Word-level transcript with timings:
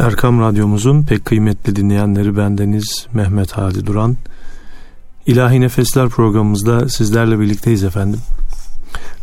Erkam 0.00 0.40
Radyomuzun 0.40 1.02
pek 1.02 1.24
kıymetli 1.24 1.76
dinleyenleri 1.76 2.36
bendeniz 2.36 3.06
Mehmet 3.12 3.52
Hadi 3.52 3.86
Duran. 3.86 4.16
İlahi 5.26 5.60
Nefesler 5.60 6.08
programımızda 6.08 6.88
sizlerle 6.88 7.40
birlikteyiz 7.40 7.84
efendim. 7.84 8.20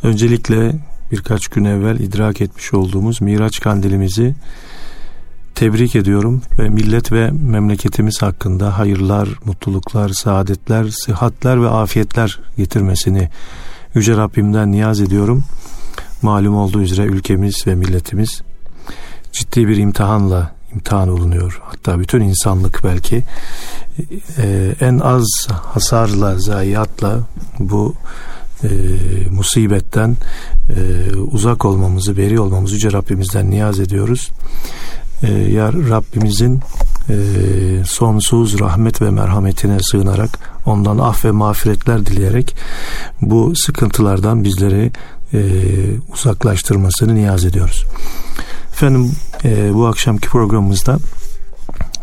Öncelikle 0.03 0.75
birkaç 1.11 1.47
gün 1.47 1.63
evvel 1.63 1.99
idrak 1.99 2.41
etmiş 2.41 2.73
olduğumuz 2.73 3.21
Miraç 3.21 3.59
kandilimizi 3.59 4.35
tebrik 5.55 5.95
ediyorum 5.95 6.41
ve 6.59 6.69
millet 6.69 7.11
ve 7.11 7.31
memleketimiz 7.31 8.21
hakkında 8.21 8.77
hayırlar, 8.77 9.29
mutluluklar, 9.45 10.09
saadetler, 10.09 10.89
sıhhatler 10.89 11.61
ve 11.61 11.69
afiyetler 11.69 12.39
getirmesini 12.57 13.29
Yüce 13.93 14.17
Rabbimden 14.17 14.71
niyaz 14.71 15.01
ediyorum. 15.01 15.43
Malum 16.21 16.55
olduğu 16.55 16.81
üzere 16.81 17.07
ülkemiz 17.07 17.67
ve 17.67 17.75
milletimiz 17.75 18.41
ciddi 19.31 19.67
bir 19.67 19.77
imtihanla 19.77 20.56
imtihan 20.77 21.09
olunuyor. 21.09 21.61
Hatta 21.63 21.99
bütün 21.99 22.21
insanlık 22.21 22.83
belki 22.83 23.23
e, 24.37 24.75
en 24.81 24.99
az 24.99 25.47
hasarla, 25.49 26.39
zayiatla 26.39 27.19
bu 27.59 27.95
e, 28.63 28.69
musibetten 29.29 30.17
e, 30.69 31.15
uzak 31.15 31.65
olmamızı, 31.65 32.17
beri 32.17 32.39
olmamızı 32.39 32.75
Yüce 32.75 32.91
Rabbimizden 32.91 33.49
niyaz 33.49 33.79
ediyoruz. 33.79 34.29
E, 35.23 35.31
ya 35.31 35.73
Rabbimizin 35.73 36.59
e, 37.09 37.15
sonsuz 37.85 38.59
rahmet 38.59 39.01
ve 39.01 39.09
merhametine 39.09 39.77
sığınarak 39.79 40.39
ondan 40.65 40.97
af 40.97 41.25
ve 41.25 41.31
mağfiretler 41.31 42.05
dileyerek 42.05 42.55
bu 43.21 43.55
sıkıntılardan 43.55 44.43
bizleri 44.43 44.91
e, 45.33 45.39
uzaklaştırmasını 46.13 47.15
niyaz 47.15 47.45
ediyoruz. 47.45 47.85
Efendim 48.77 49.11
e, 49.43 49.73
bu 49.73 49.87
akşamki 49.87 50.29
programımızda 50.29 50.97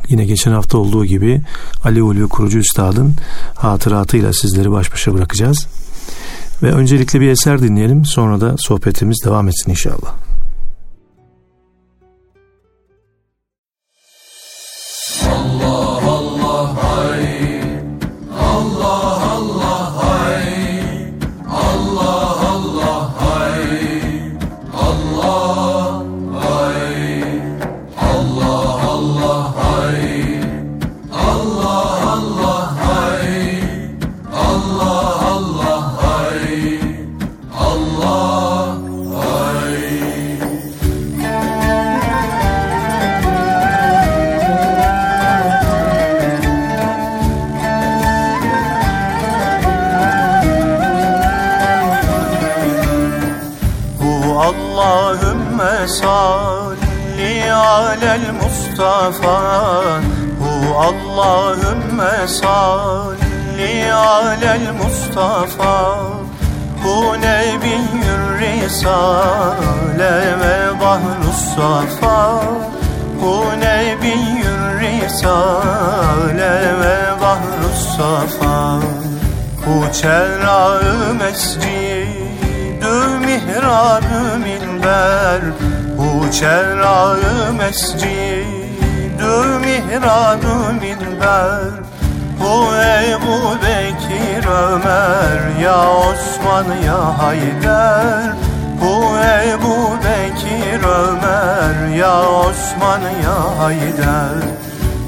yine 0.08 0.24
geçen 0.24 0.52
hafta 0.52 0.78
olduğu 0.78 1.04
gibi 1.04 1.40
Ali 1.84 2.02
Ulvi 2.02 2.28
kurucu 2.28 2.58
üstadın 2.58 3.14
hatıratıyla 3.54 4.32
sizleri 4.32 4.70
baş 4.70 4.92
başa 4.92 5.14
bırakacağız. 5.14 5.66
Ve 6.62 6.72
öncelikle 6.72 7.20
bir 7.20 7.28
eser 7.28 7.62
dinleyelim 7.62 8.04
sonra 8.04 8.40
da 8.40 8.54
sohbetimiz 8.58 9.22
devam 9.24 9.48
etsin 9.48 9.70
inşallah. 9.70 10.14
Çerrağı 87.74 87.94
mescid 87.98 89.18
Dü 89.18 89.58
mihrabı 89.58 90.72
minber. 90.72 91.60
Bu 92.40 92.74
Ebu 92.76 93.56
Bekir 93.62 94.46
Ömer 94.46 95.60
Ya 95.62 95.90
Osman 95.90 96.64
ya 96.86 97.18
Hayder. 97.18 98.32
Bu 98.80 99.16
Ebu 99.48 99.96
Bekir 100.04 100.82
Ömer 100.84 101.96
Ya 101.96 102.28
Osman 102.28 103.00
ya 103.00 103.58
Hayder. 103.58 104.42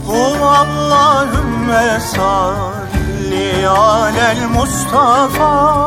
Bu 0.06 0.46
Allahümme 0.46 2.00
salli 2.00 3.68
alel 3.68 4.48
Mustafa. 4.54 5.84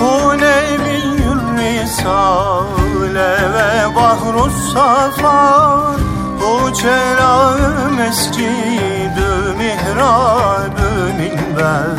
Bu 0.00 0.38
Nebiyyül 0.38 1.58
Risale 1.58 2.79
ve 3.02 3.96
Bahrus 3.96 4.72
Safa 4.72 6.00
bu 6.40 6.74
çelağı 6.74 7.90
mescidü 7.90 9.54
mihrabı 9.58 11.14
minber. 11.18 11.96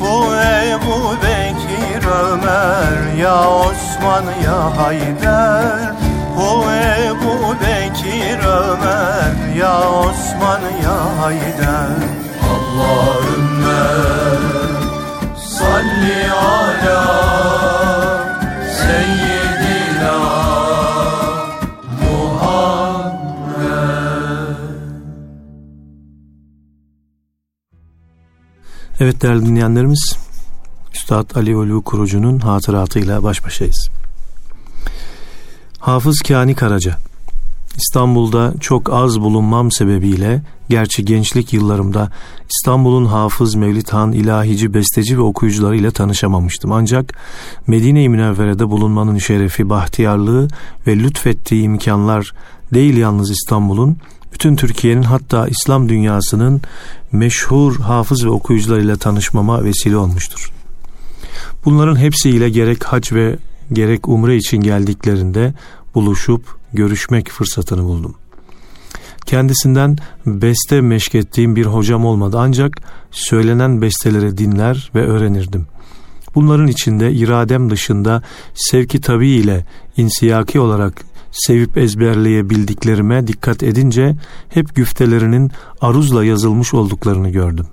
Bu 0.00 0.34
Ebu 0.34 1.16
Bekir 1.22 2.08
Ömer 2.08 3.16
ya 3.22 3.48
Osman 3.48 4.24
ya 4.44 4.76
Hayder. 4.76 5.92
Bu 6.36 6.64
Ebu 7.04 7.54
Bekir 7.60 8.38
Ömer 8.38 9.56
ya 9.58 9.90
Osman 9.90 10.60
ya 10.82 11.22
Hayder. 11.22 11.88
Allahümme 12.50 13.84
salli 15.36 16.32
ala 16.32 17.24
Evet 29.04 29.22
değerli 29.22 29.46
dinleyenlerimiz, 29.46 30.16
Üstad 30.94 31.36
Ali 31.36 31.56
Ulu 31.56 31.82
Kurucu'nun 31.82 32.38
hatıratıyla 32.38 33.22
baş 33.22 33.44
başayız. 33.44 33.88
Hafız 35.78 36.20
Kani 36.28 36.54
Karaca 36.54 36.96
İstanbul'da 37.76 38.54
çok 38.60 38.92
az 38.92 39.20
bulunmam 39.20 39.72
sebebiyle 39.72 40.42
gerçi 40.68 41.04
gençlik 41.04 41.52
yıllarımda 41.52 42.10
İstanbul'un 42.50 43.04
hafız 43.04 43.54
Mevlid 43.54 43.88
Han, 43.88 44.12
ilahici, 44.12 44.74
besteci 44.74 45.18
ve 45.18 45.22
okuyucularıyla 45.22 45.90
tanışamamıştım. 45.90 46.72
Ancak 46.72 47.14
Medine-i 47.66 48.08
Münevvere'de 48.08 48.70
bulunmanın 48.70 49.18
şerefi, 49.18 49.68
bahtiyarlığı 49.70 50.48
ve 50.86 50.96
lütfettiği 50.96 51.62
imkanlar 51.62 52.32
değil 52.74 52.96
yalnız 52.96 53.30
İstanbul'un 53.30 53.96
bütün 54.34 54.56
Türkiye'nin 54.56 55.02
hatta 55.02 55.48
İslam 55.48 55.88
dünyasının 55.88 56.62
meşhur 57.12 57.80
hafız 57.80 58.24
ve 58.24 58.28
okuyucularıyla 58.28 58.96
tanışmama 58.96 59.64
vesile 59.64 59.96
olmuştur. 59.96 60.52
Bunların 61.64 61.96
hepsiyle 61.96 62.50
gerek 62.50 62.84
hac 62.84 63.12
ve 63.12 63.36
gerek 63.72 64.08
umre 64.08 64.36
için 64.36 64.58
geldiklerinde 64.58 65.54
buluşup 65.94 66.56
görüşmek 66.72 67.30
fırsatını 67.30 67.84
buldum. 67.84 68.14
Kendisinden 69.26 69.98
beste 70.26 70.80
meşkettiğim 70.80 71.56
bir 71.56 71.66
hocam 71.66 72.04
olmadı 72.04 72.36
ancak 72.40 72.80
söylenen 73.10 73.82
besteleri 73.82 74.38
dinler 74.38 74.90
ve 74.94 75.06
öğrenirdim. 75.06 75.66
Bunların 76.34 76.66
içinde 76.66 77.12
iradem 77.12 77.70
dışında 77.70 78.22
sevki 78.54 79.00
tabi 79.00 79.28
ile 79.28 79.64
insiyaki 79.96 80.60
olarak 80.60 81.04
sevip 81.34 81.78
ezberleyebildiklerime 81.78 83.26
dikkat 83.26 83.62
edince 83.62 84.16
hep 84.48 84.74
güftelerinin 84.74 85.50
aruzla 85.80 86.24
yazılmış 86.24 86.74
olduklarını 86.74 87.28
gördüm. 87.28 87.66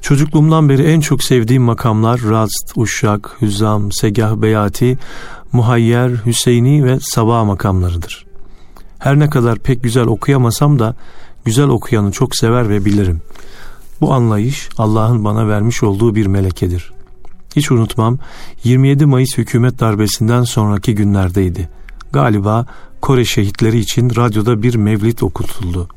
Çocukluğumdan 0.00 0.68
beri 0.68 0.82
en 0.82 1.00
çok 1.00 1.24
sevdiğim 1.24 1.62
makamlar 1.62 2.20
Rast, 2.20 2.72
Uşşak, 2.76 3.36
Hüzzam, 3.42 3.92
Segah 3.92 4.36
Beyati, 4.36 4.98
Muhayyer, 5.52 6.10
Hüseyini 6.26 6.84
ve 6.84 6.98
Sabah 7.00 7.44
makamlarıdır. 7.44 8.26
Her 8.98 9.18
ne 9.18 9.30
kadar 9.30 9.58
pek 9.58 9.82
güzel 9.82 10.06
okuyamasam 10.06 10.78
da 10.78 10.94
güzel 11.44 11.68
okuyanı 11.68 12.12
çok 12.12 12.36
sever 12.36 12.68
ve 12.68 12.84
bilirim. 12.84 13.20
Bu 14.00 14.12
anlayış 14.12 14.68
Allah'ın 14.78 15.24
bana 15.24 15.48
vermiş 15.48 15.82
olduğu 15.82 16.14
bir 16.14 16.26
melekedir. 16.26 16.95
Hiç 17.56 17.70
unutmam 17.70 18.18
27 18.64 19.06
Mayıs 19.06 19.38
hükümet 19.38 19.80
darbesinden 19.80 20.42
sonraki 20.42 20.94
günlerdeydi. 20.94 21.68
Galiba 22.12 22.66
Kore 23.00 23.24
şehitleri 23.24 23.78
için 23.78 24.16
radyoda 24.16 24.62
bir 24.62 24.74
mevlid 24.74 25.18
okutuldu. 25.18 25.88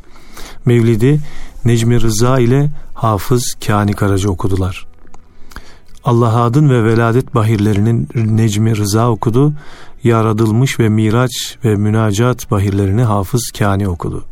Mevlidi 0.66 1.20
Necmi 1.66 2.02
Rıza 2.02 2.40
ile 2.40 2.72
Hafız 2.94 3.56
Kani 3.68 3.94
Karaca 3.94 4.30
okudular. 4.30 4.88
Allah 6.04 6.44
adın 6.44 6.70
ve 6.70 6.84
veladet 6.84 7.36
bahirlerinin 7.36 8.08
Necmi 8.16 8.78
Rıza 8.78 9.10
okudu. 9.10 9.54
Yaradılmış 10.04 10.80
ve 10.80 10.90
Miraç 10.90 11.58
ve 11.66 11.76
Münacat 11.76 12.52
bahirlerini 12.52 13.04
Hafız 13.04 13.52
Kani 13.58 13.88
okudu. 13.88 14.26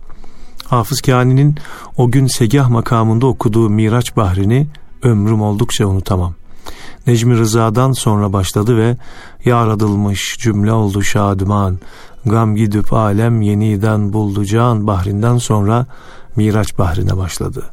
Hafız 0.66 1.02
Kani'nin 1.02 1.56
o 1.98 2.12
gün 2.12 2.28
segah 2.28 2.70
makamında 2.70 3.28
okuduğu 3.28 3.70
Miraç 3.70 4.16
bahrini 4.16 4.68
ömrüm 5.04 5.42
oldukça 5.42 5.86
unutamam. 5.86 6.34
Necmi 7.08 7.38
Rıza'dan 7.38 7.92
sonra 7.92 8.34
başladı 8.34 8.78
ve 8.78 8.98
yaradılmış 9.46 10.38
cümle 10.40 10.72
oldu 10.72 11.04
şadıman, 11.04 11.80
gam 12.26 12.56
gidip 12.56 12.94
alem 12.94 13.42
yeniden 13.42 14.14
buldu 14.14 14.46
can 14.46 14.88
bahrinden 14.88 15.38
sonra 15.38 15.86
Miraç 16.36 16.78
bahrine 16.78 17.18
başladı. 17.18 17.64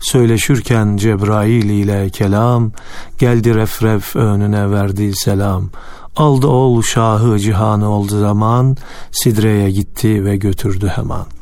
Söyleşürken 0.00 0.96
Cebrail 0.96 1.70
ile 1.70 2.10
kelam, 2.10 2.72
geldi 3.18 3.54
refref 3.54 4.16
önüne 4.16 4.70
verdi 4.70 5.12
selam. 5.14 5.70
Aldı 6.16 6.46
ol 6.46 6.82
şahı 6.82 7.38
cihanı 7.38 7.88
oldu 7.88 8.20
zaman, 8.20 8.76
Sidre'ye 9.10 9.70
gitti 9.70 10.24
ve 10.24 10.36
götürdü 10.36 10.92
hemen. 10.94 11.39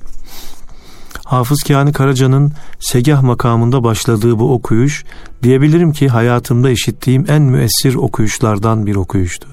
Hafız 1.28 1.62
Kani 1.62 1.92
Karaca'nın 1.92 2.52
segah 2.80 3.22
makamında 3.22 3.84
başladığı 3.84 4.38
bu 4.38 4.54
okuyuş, 4.54 5.04
diyebilirim 5.42 5.92
ki 5.92 6.08
hayatımda 6.08 6.70
işittiğim 6.70 7.24
en 7.28 7.42
müessir 7.42 7.94
okuyuşlardan 7.94 8.86
bir 8.86 8.96
okuyuştu. 8.96 9.48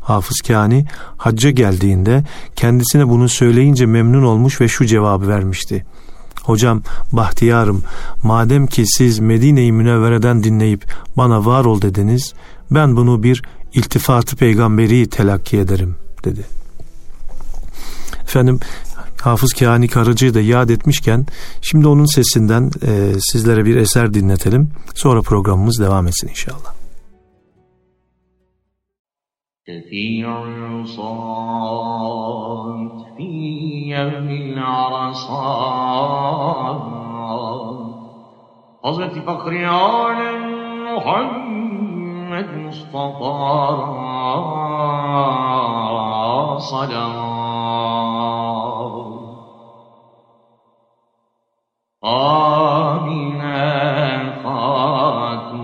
Hafız 0.00 0.40
Kani 0.40 0.86
hacca 1.16 1.50
geldiğinde 1.50 2.24
kendisine 2.56 3.08
bunu 3.08 3.28
söyleyince 3.28 3.86
memnun 3.86 4.22
olmuş 4.22 4.60
ve 4.60 4.68
şu 4.68 4.86
cevabı 4.86 5.28
vermişti. 5.28 5.84
Hocam 6.42 6.82
bahtiyarım 7.12 7.82
madem 8.22 8.66
ki 8.66 8.84
siz 8.86 9.18
Medine-i 9.18 9.72
Münevvere'den 9.72 10.44
dinleyip 10.44 10.84
bana 11.16 11.46
var 11.46 11.64
ol 11.64 11.82
dediniz 11.82 12.34
ben 12.70 12.96
bunu 12.96 13.22
bir 13.22 13.42
iltifatı 13.74 14.36
peygamberi 14.36 15.08
telakki 15.08 15.58
ederim 15.58 15.96
dedi. 16.24 16.44
Efendim 18.22 18.60
Hafız 19.21 19.53
Kani 19.53 19.87
Karıcı'yı 19.87 20.33
da 20.33 20.41
yad 20.41 20.69
etmişken 20.69 21.25
şimdi 21.61 21.87
onun 21.87 22.15
sesinden 22.15 22.71
e, 22.87 23.13
sizlere 23.19 23.65
bir 23.65 23.75
eser 23.75 24.13
dinletelim. 24.13 24.71
Sonra 24.95 25.21
programımız 25.21 25.79
devam 25.79 26.07
etsin 26.07 26.27
inşallah. 26.27 26.77
شفيع 29.69 30.27
العصاة 30.51 31.87
في 33.17 33.31
يوم 33.95 34.29
العرصات 34.43 35.77
Hazreti 38.87 39.19
Fakri 39.21 39.67
Alem 39.67 40.41
Muhammed 40.87 42.49
Mustafa 42.63 43.35
Salam 46.69 48.10
Amine 52.02 53.46
Hatun 54.42 55.62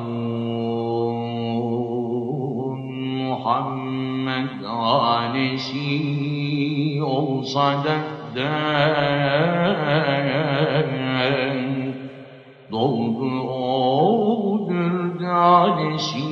Muhammed 3.26 4.62
Alesi 4.62 5.88
olsa 7.02 7.84
derden 7.84 8.38
doldu 12.70 13.42
o 13.42 14.68
dürdanesi 14.68 16.22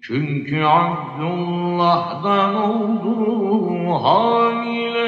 çünkü 0.00 0.64
Abdullah'dan 0.64 2.54
oldu 2.54 3.14
hamile 4.04 5.03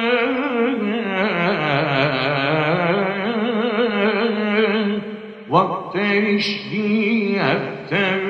Vakte 5.97 6.17
erişti 6.17 7.41
hefter 7.41 8.21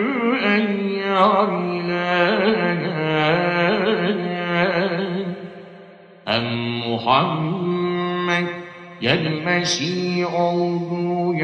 eyyar 0.57 1.51
ile 1.75 2.17
Hem 6.25 6.45
Muhammed 6.89 8.49
gelmesi 9.01 10.27
oldu 10.27 11.35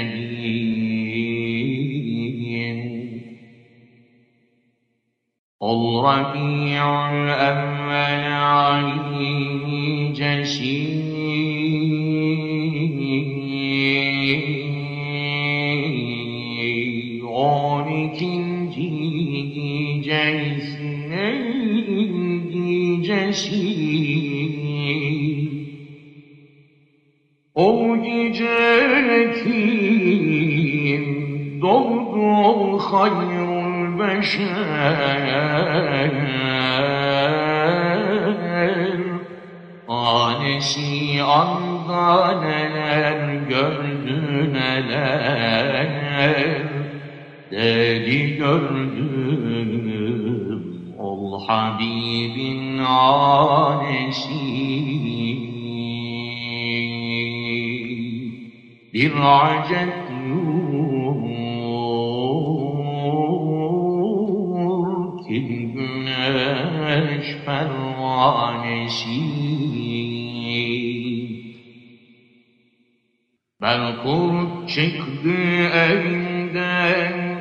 Anesi 40.69 41.23
anda 41.23 42.41
neler 42.41 43.35
gördü 43.49 44.53
neler? 44.53 45.89
Dedi 47.51 48.37
gördüm 48.37 49.39
ol 50.99 51.47
Habibin 51.47 52.79
anesi 52.79 54.29
Bir 58.93 59.13
acet 59.17 60.11
nur 60.11 60.49
ki 65.29 65.39
güneş 65.75 67.27
pervanesi 67.47 69.28
Belkurt 73.63 74.69
çıktı 74.69 75.35
evinden 75.75 77.39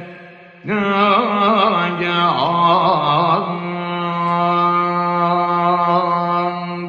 Nagihan 0.65 1.97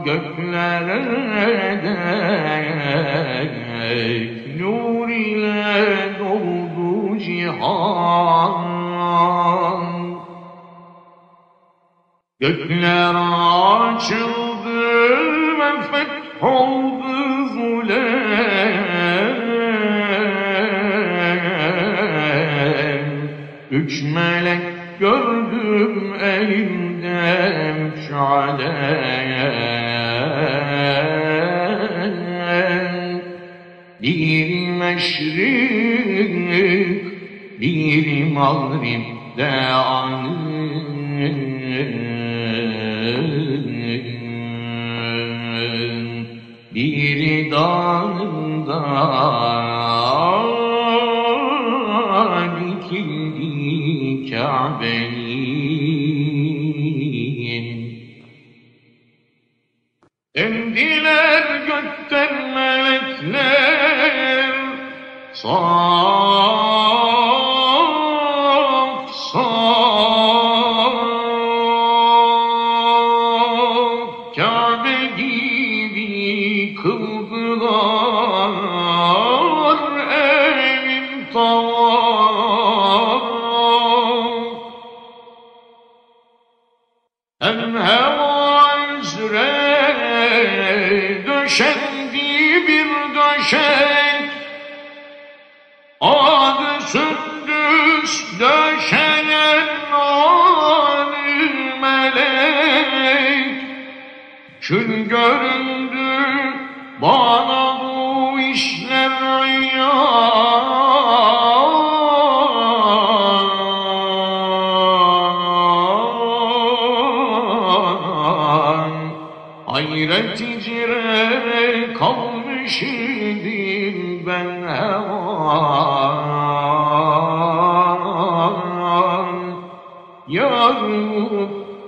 göklere 0.05 1.05
dek 3.83 4.61
nur 4.61 5.09
ile 5.09 6.19
doldu 6.19 7.19
cihan. 7.19 8.69
Gökler 12.41 13.15
açıldı 13.95 14.81
ve 15.59 15.71
fetholdu 15.83 17.49
zulem 17.49 18.28
Üç 23.71 24.03
melek 24.03 24.63
gördüm 25.01 26.15
elimde 26.21 27.75
müşalen 27.79 28.69
Bir 34.03 34.69
meşrik, 34.69 36.33
bir 37.61 38.25
mağribde 38.25 39.51
anın. 39.71 40.39
Biri 46.75 47.51
dağında 47.51 48.81
كعبين 54.39 56.19
اهدنا 60.37 61.39
الجد 61.39 62.13
الملكنا 62.13 63.51
صار 65.33 67.08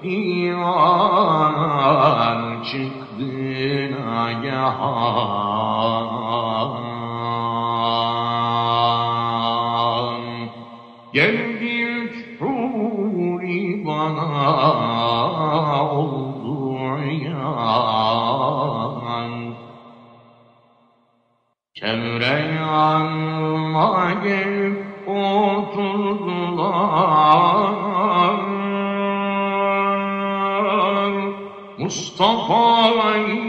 divan 0.02 1.20
çıktı 2.64 3.26
nagahan 3.92 5.40
yanıma 22.71 24.12
gelip 24.25 25.09
oturdular. 25.09 25.91
Mustafa'yı 31.79 33.41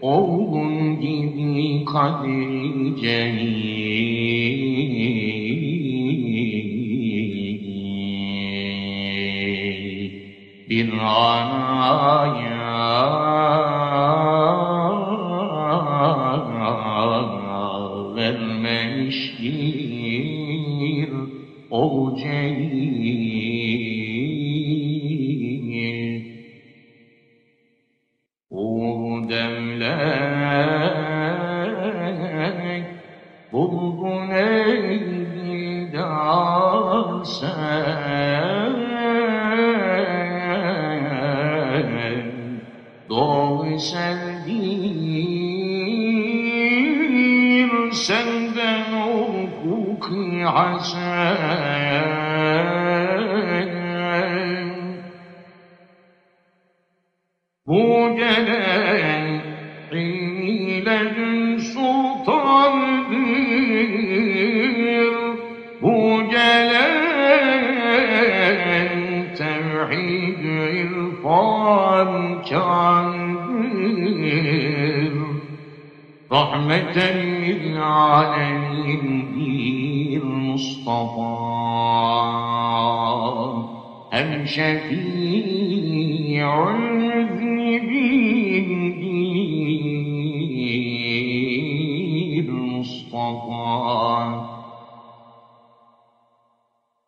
oğlun 0.00 1.00
gibi 1.00 1.84
kadir 1.84 2.50
bir 10.70 10.92
anayım. 10.92 12.59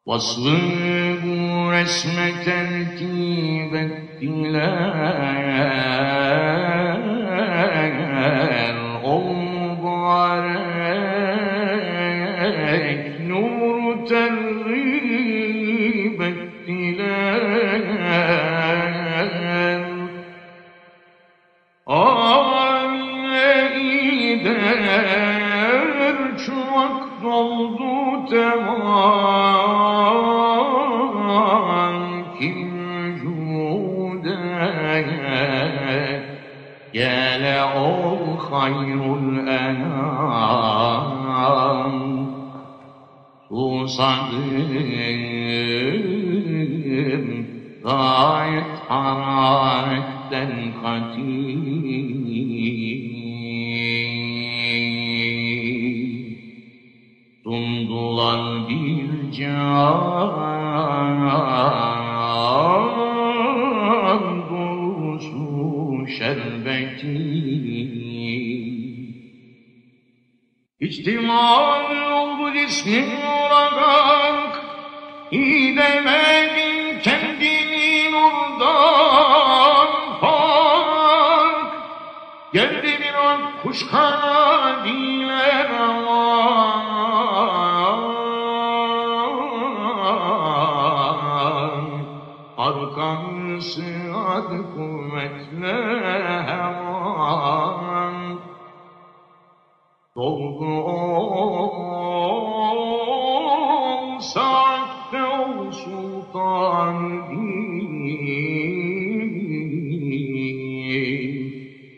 واصبروا 0.07 1.81
رسمة 1.81 2.31
ترتيب 2.45 3.75
التلاوة 3.75 4.93
ol 38.53 38.59
hayrul 38.59 39.49
enam 39.49 40.33
Susadım 43.49 44.43
gayet 47.85 48.77
hararetten 48.89 50.53
katil 50.83 51.53
Sundular 57.45 58.43
bir 58.69 59.13
İhtimal 70.83 72.13
oldu 72.13 72.53
cismin 72.53 73.23
olarak. 73.23 74.61
İdemedin 75.31 77.01
kendini 77.01 78.13
nurdan 78.13 79.89
fark. 80.21 81.73
Geldi 82.53 82.99
bir 83.01 83.15
an 83.15 83.41
kuş 83.63 83.87
kanadiyle 83.91 85.69
aman 85.81 86.43
Arkamsı 92.59 93.85
adı 94.27 94.75
kuvvetle 94.75 95.75
hemen 96.47 97.92
ضرا 100.17 100.93
سعته 104.19 105.71
سلطان 105.71 106.99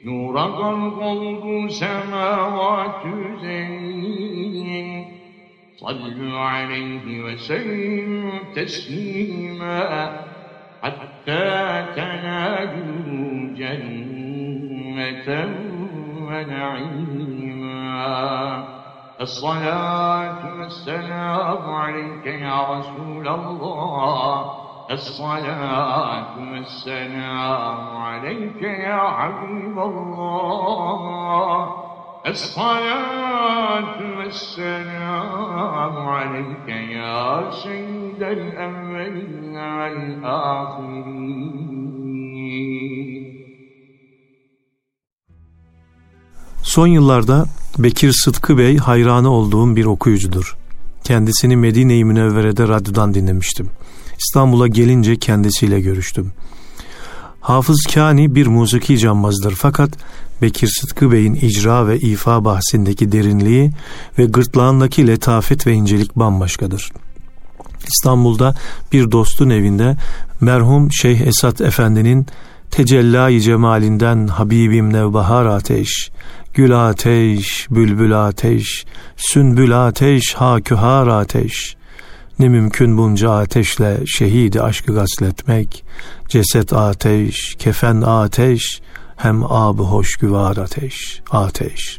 يرق 0.05 0.59
الغوض 0.65 1.69
سماوات 1.69 3.03
زين 3.43 5.05
صلوا 5.77 6.39
عليه 6.39 7.25
وسلموا 7.25 8.39
تسليما 8.55 9.83
حتى 10.83 11.87
تنالوا 11.97 13.55
جنة 13.59 15.29
ونعيم. 16.29 17.04
الصلاة 19.21 20.43
والسلام 20.59 21.75
عليك 21.75 22.27
يا 22.27 22.59
رسول 22.79 23.29
الله. 23.29 24.51
الصلاة 24.91 26.35
والسلام 26.53 27.97
عليك 27.97 28.63
يا 28.63 29.03
حبيب 29.19 29.79
الله. 29.79 31.05
الصلاة 32.27 33.99
والسلام 34.19 36.09
عليك 36.09 36.69
يا 36.69 37.51
سيد 37.51 38.23
الأولين 38.23 39.57
والآخرين 39.57 41.14
Son 46.75 46.87
yıllarda 46.87 47.47
Bekir 47.79 48.13
Sıtkı 48.13 48.59
Bey 48.59 48.77
hayranı 48.77 49.31
olduğum 49.31 49.77
bir 49.77 49.85
okuyucudur. 49.85 50.57
Kendisini 51.05 51.57
Medine-i 51.57 52.05
Münevvere'de 52.05 52.69
radyodan 52.69 53.15
dinlemiştim. 53.15 53.71
İstanbul'a 54.19 54.69
gelince 54.69 55.17
kendisiyle 55.17 55.81
görüştüm. 55.81 56.33
Hafız 57.41 57.83
Kani 57.95 58.35
bir 58.35 58.47
musiki 58.47 58.99
cambazdır 58.99 59.55
fakat 59.55 59.91
Bekir 60.43 60.69
Sıtkı 60.81 61.13
Bey'in 61.13 61.35
icra 61.35 61.89
ve 61.89 61.99
ifa 61.99 62.45
bahsindeki 62.45 63.13
derinliği 63.13 63.71
ve 64.19 64.25
gırtlağındaki 64.25 65.07
letafet 65.07 65.67
ve 65.67 65.73
incelik 65.73 66.17
bambaşkadır. 66.17 66.93
İstanbul'da 67.89 68.55
bir 68.93 69.11
dostun 69.11 69.51
evinde 69.51 69.97
merhum 70.41 70.93
Şeyh 70.93 71.21
Esat 71.21 71.61
Efendi'nin 71.61 72.27
Tecellayı 72.75 73.41
cemalinden 73.41 74.27
Habibim 74.27 74.93
nevbahar 74.93 75.47
ateş, 75.47 76.11
Gül 76.55 76.89
ateş, 76.89 77.67
bülbül 77.71 78.27
ateş, 78.27 78.85
sünbül 79.17 79.87
ateş, 79.87 80.35
hakühar 80.35 81.07
ateş. 81.07 81.77
Ne 82.39 82.49
mümkün 82.49 82.99
bunca 82.99 83.31
ateşle 83.31 84.01
şehidi 84.07 84.63
aşkı 84.63 84.95
gasletmek, 84.95 85.85
ceset 86.29 86.73
ateş, 86.73 87.55
kefen 87.59 88.01
ateş, 88.01 88.81
hem 89.17 89.45
abı 89.45 89.83
hoş 89.83 90.17
güvar 90.17 90.57
ateş, 90.57 91.21
ateş. 91.31 91.99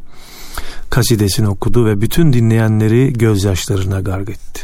Kasidesini 0.90 1.48
okudu 1.48 1.86
ve 1.86 2.02
bütün 2.02 2.34
dinleyenleri 2.34 3.14
gözyaşlarına 3.14 4.00
garg 4.00 4.30
etti. 4.30 4.62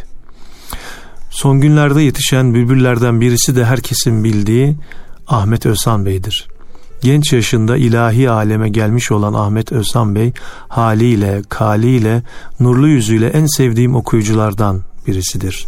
Son 1.29 1.61
günlerde 1.61 2.01
yetişen 2.01 2.53
bülbüllerden 2.53 3.21
birisi 3.21 3.55
de 3.55 3.65
herkesin 3.65 4.23
bildiği 4.23 4.77
Ahmet 5.27 5.65
Özhan 5.65 6.05
Bey'dir. 6.05 6.47
Genç 7.01 7.33
yaşında 7.33 7.77
ilahi 7.77 8.29
aleme 8.29 8.69
gelmiş 8.69 9.11
olan 9.11 9.33
Ahmet 9.33 9.71
Özhan 9.71 10.15
Bey 10.15 10.33
haliyle, 10.67 11.41
kaliyle, 11.49 12.23
nurlu 12.59 12.87
yüzüyle 12.87 13.27
en 13.27 13.45
sevdiğim 13.57 13.95
okuyuculardan 13.95 14.81
birisidir. 15.07 15.67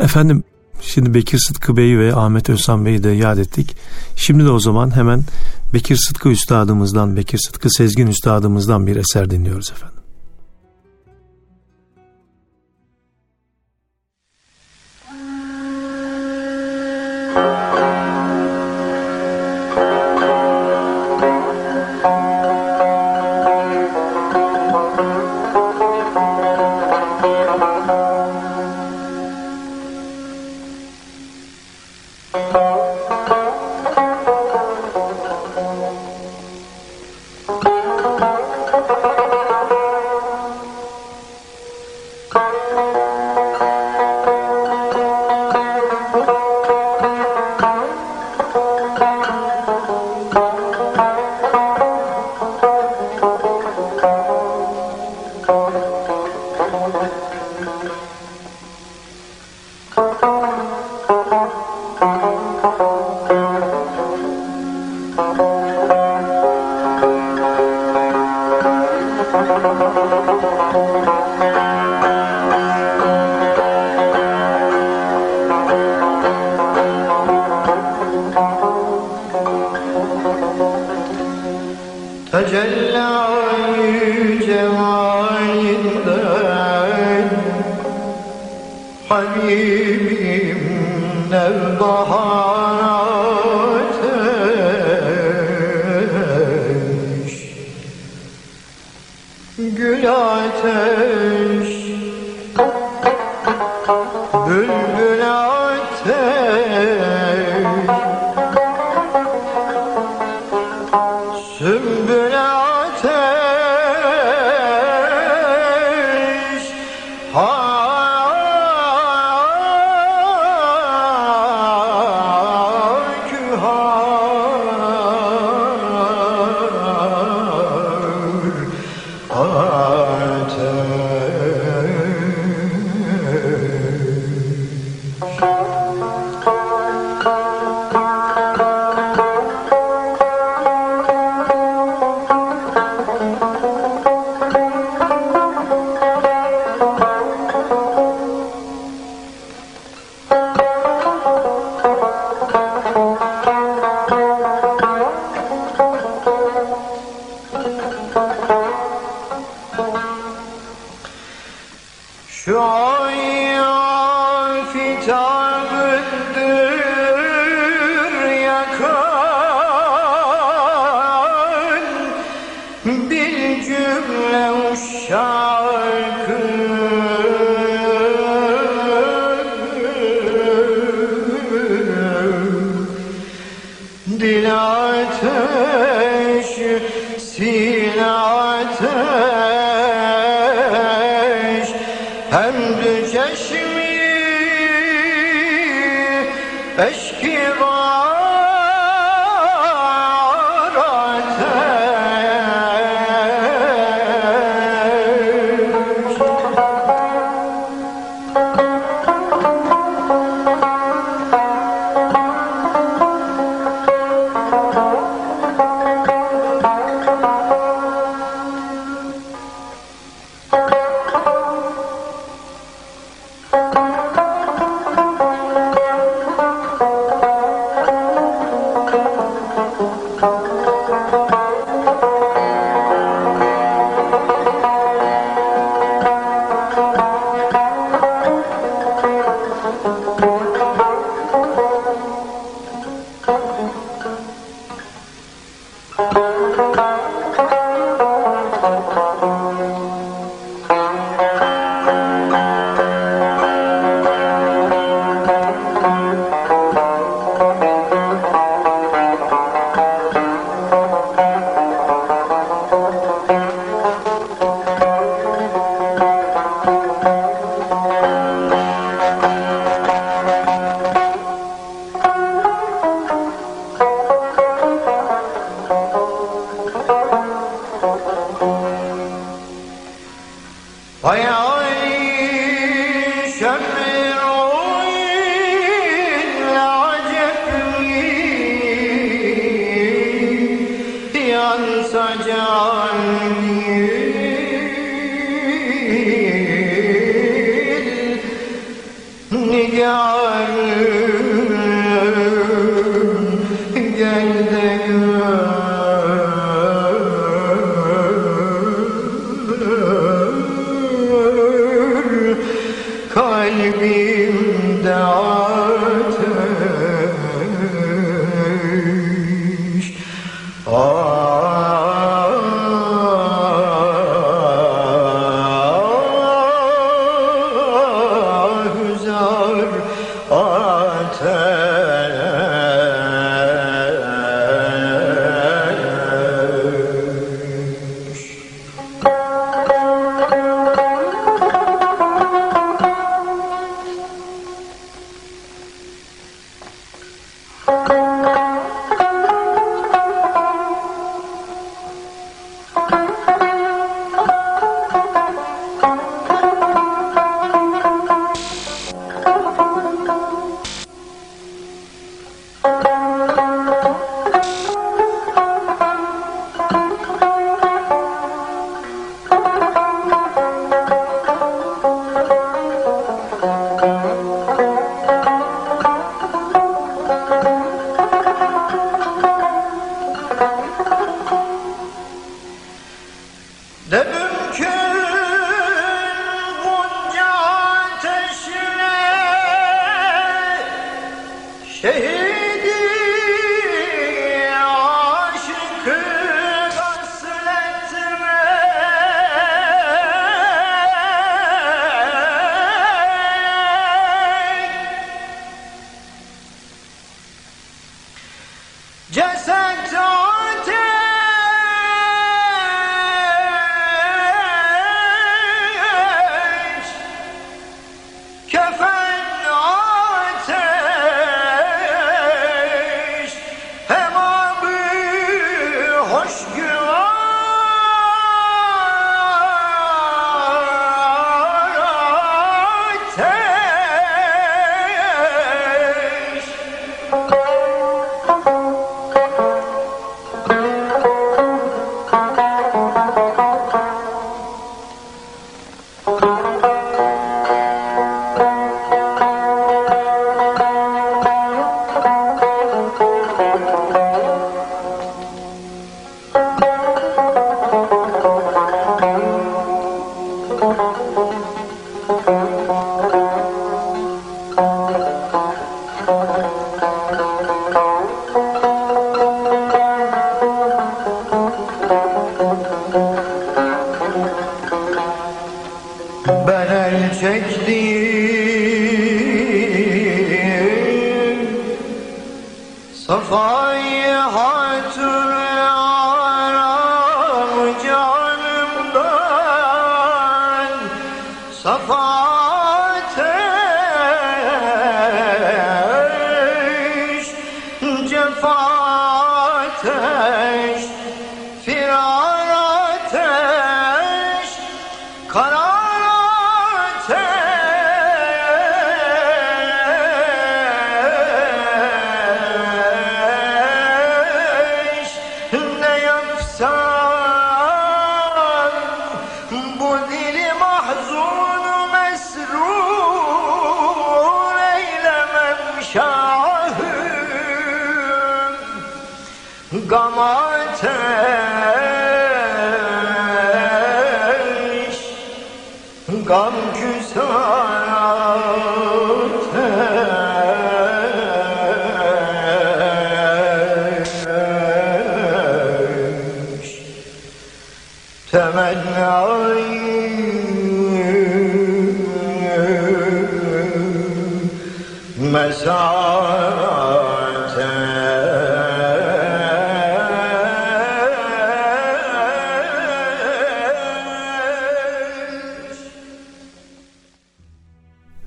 Efendim 0.00 0.44
şimdi 0.80 1.14
Bekir 1.14 1.38
Sıtkı 1.38 1.76
Bey 1.76 1.98
ve 1.98 2.14
Ahmet 2.14 2.50
Özhan 2.50 2.84
Bey'i 2.86 3.02
de 3.02 3.10
yad 3.10 3.38
ettik. 3.38 3.76
Şimdi 4.16 4.44
de 4.44 4.50
o 4.50 4.58
zaman 4.58 4.96
hemen 4.96 5.22
Bekir 5.74 5.96
Sıtkı 5.96 6.28
Üstadımızdan, 6.28 7.16
Bekir 7.16 7.38
Sıtkı 7.38 7.70
Sezgin 7.70 8.06
Üstadımızdan 8.06 8.86
bir 8.86 8.96
eser 8.96 9.30
dinliyoruz 9.30 9.70
efendim. 9.70 10.05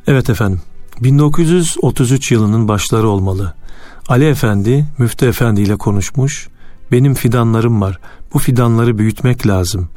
Evet 0.07 0.29
efendim. 0.29 0.61
1933 1.01 2.31
yılının 2.31 2.67
başları 2.67 3.07
olmalı. 3.07 3.53
Ali 4.07 4.25
Efendi, 4.25 4.85
Müftü 4.97 5.25
Efendi 5.27 5.61
ile 5.61 5.75
konuşmuş. 5.75 6.47
Benim 6.91 7.13
fidanlarım 7.13 7.81
var. 7.81 7.99
Bu 8.33 8.39
fidanları 8.39 8.97
büyütmek 8.97 9.47
lazım. 9.47 9.89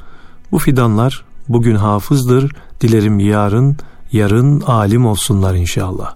Bu 0.53 0.59
fidanlar 0.59 1.25
bugün 1.49 1.75
hafızdır. 1.77 2.53
Dilerim 2.81 3.19
yarın, 3.19 3.77
yarın 4.12 4.61
alim 4.61 5.07
olsunlar 5.07 5.55
inşallah. 5.55 6.15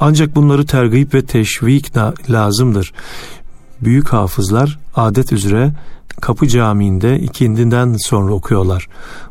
Ancak 0.00 0.36
bunları 0.36 0.66
tergip 0.66 1.14
ve 1.14 1.24
teşvik 1.24 1.96
lazımdır. 2.30 2.92
Büyük 3.80 4.08
hafızlar 4.08 4.78
adet 4.96 5.32
üzere 5.32 5.72
Kapı 6.20 6.48
Camii'nde 6.48 7.20
ikindinden 7.20 7.96
sonra 7.98 8.32
okuyorlar. 8.32 8.88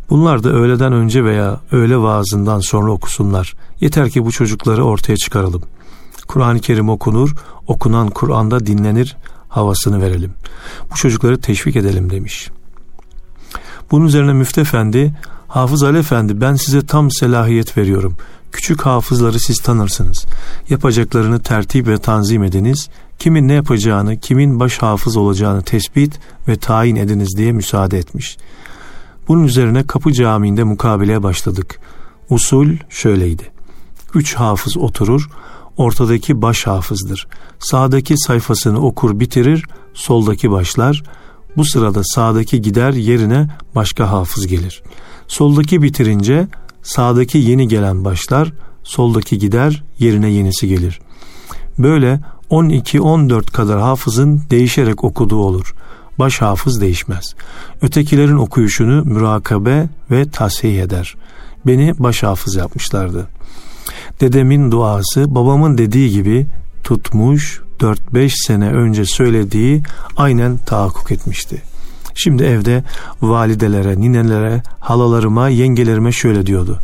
Bunlar 0.09 0.43
da 0.43 0.49
öğleden 0.49 0.93
önce 0.93 1.23
veya 1.23 1.59
öğle 1.71 1.97
vaazından 1.97 2.59
sonra 2.59 2.91
okusunlar. 2.91 3.55
Yeter 3.81 4.09
ki 4.09 4.25
bu 4.25 4.31
çocukları 4.31 4.83
ortaya 4.83 5.17
çıkaralım. 5.17 5.63
Kur'an-ı 6.27 6.59
Kerim 6.59 6.89
okunur, 6.89 7.35
okunan 7.67 8.09
Kur'an'da 8.09 8.65
dinlenir 8.65 9.17
havasını 9.49 10.01
verelim. 10.01 10.33
Bu 10.91 10.95
çocukları 10.95 11.41
teşvik 11.41 11.75
edelim 11.75 12.09
demiş. 12.09 12.49
Bunun 13.91 14.05
üzerine 14.05 14.33
Müftü 14.33 14.61
Efendi, 14.61 15.13
Hafız 15.47 15.83
Ali 15.83 15.97
Efendi 15.97 16.41
ben 16.41 16.55
size 16.55 16.85
tam 16.85 17.11
selahiyet 17.11 17.77
veriyorum. 17.77 18.17
Küçük 18.51 18.81
hafızları 18.81 19.39
siz 19.39 19.59
tanırsınız. 19.59 20.25
Yapacaklarını 20.69 21.39
tertip 21.39 21.87
ve 21.87 21.97
tanzim 21.97 22.43
ediniz. 22.43 22.89
Kimin 23.19 23.47
ne 23.47 23.53
yapacağını, 23.53 24.19
kimin 24.19 24.59
baş 24.59 24.77
hafız 24.77 25.17
olacağını 25.17 25.61
tespit 25.61 26.19
ve 26.47 26.55
tayin 26.55 26.95
ediniz 26.95 27.37
diye 27.37 27.51
müsaade 27.51 27.97
etmiş. 27.97 28.37
Bunun 29.27 29.43
üzerine 29.43 29.87
Kapı 29.87 30.13
Camii'nde 30.13 30.63
mukabileye 30.63 31.23
başladık. 31.23 31.79
Usul 32.29 32.67
şöyleydi. 32.89 33.51
Üç 34.15 34.35
hafız 34.35 34.77
oturur, 34.77 35.29
ortadaki 35.77 36.41
baş 36.41 36.67
hafızdır. 36.67 37.27
Sağdaki 37.59 38.17
sayfasını 38.17 38.79
okur 38.79 39.19
bitirir, 39.19 39.65
soldaki 39.93 40.51
başlar. 40.51 41.03
Bu 41.57 41.65
sırada 41.65 42.01
sağdaki 42.03 42.61
gider 42.61 42.93
yerine 42.93 43.47
başka 43.75 44.11
hafız 44.11 44.47
gelir. 44.47 44.83
Soldaki 45.27 45.81
bitirince 45.81 46.47
sağdaki 46.81 47.37
yeni 47.37 47.67
gelen 47.67 48.05
başlar, 48.05 48.53
soldaki 48.83 49.37
gider 49.37 49.83
yerine 49.99 50.29
yenisi 50.29 50.67
gelir. 50.67 50.99
Böyle 51.79 52.19
12-14 52.51 53.51
kadar 53.51 53.79
hafızın 53.79 54.41
değişerek 54.49 55.03
okuduğu 55.03 55.39
olur. 55.39 55.73
Baş 56.19 56.41
hafız 56.41 56.81
değişmez. 56.81 57.35
Ötekilerin 57.81 58.37
okuyuşunu 58.37 59.05
mürakabe 59.05 59.89
ve 60.11 60.29
tasih 60.29 60.81
eder. 60.81 61.15
Beni 61.67 61.93
baş 61.99 62.23
hafız 62.23 62.55
yapmışlardı. 62.55 63.27
Dedemin 64.21 64.71
duası 64.71 65.35
babamın 65.35 65.77
dediği 65.77 66.09
gibi 66.09 66.47
tutmuş 66.83 67.61
4-5 67.79 68.47
sene 68.47 68.71
önce 68.71 69.05
söylediği 69.05 69.83
aynen 70.17 70.57
tahakkuk 70.57 71.11
etmişti. 71.11 71.61
Şimdi 72.15 72.43
evde 72.43 72.83
validelere, 73.21 74.01
ninelere, 74.01 74.61
halalarıma, 74.79 75.49
yengelerime 75.49 76.11
şöyle 76.11 76.45
diyordu. 76.45 76.79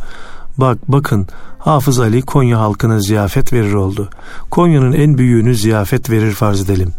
Bak 0.58 0.78
bakın 0.88 1.26
Hafız 1.58 2.00
Ali 2.00 2.22
Konya 2.22 2.60
halkına 2.60 3.00
ziyafet 3.00 3.52
verir 3.52 3.72
oldu. 3.72 4.08
Konya'nın 4.50 4.92
en 4.92 5.18
büyüğünü 5.18 5.54
ziyafet 5.54 6.10
verir 6.10 6.32
farz 6.32 6.60
edelim. 6.60 6.92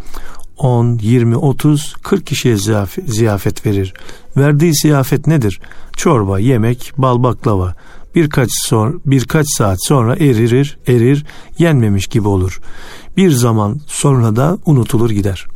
10, 0.57 0.97
20, 1.01 1.35
30, 1.37 1.95
40 2.03 2.25
kişiye 2.25 2.55
ziyaf- 2.55 3.07
ziyafet 3.07 3.65
verir. 3.65 3.93
Verdiği 4.37 4.73
ziyafet 4.73 5.27
nedir? 5.27 5.59
Çorba, 5.97 6.39
yemek, 6.39 6.93
bal 6.97 7.23
baklava. 7.23 7.73
Birkaç 8.15 8.49
son, 8.51 9.01
birkaç 9.05 9.45
saat 9.57 9.77
sonra 9.87 10.15
eririr, 10.15 10.77
erir, 10.87 11.25
yenmemiş 11.59 12.07
gibi 12.07 12.27
olur. 12.27 12.59
Bir 13.17 13.31
zaman 13.31 13.79
sonra 13.87 14.35
da 14.35 14.57
unutulur 14.65 15.09
gider. 15.09 15.47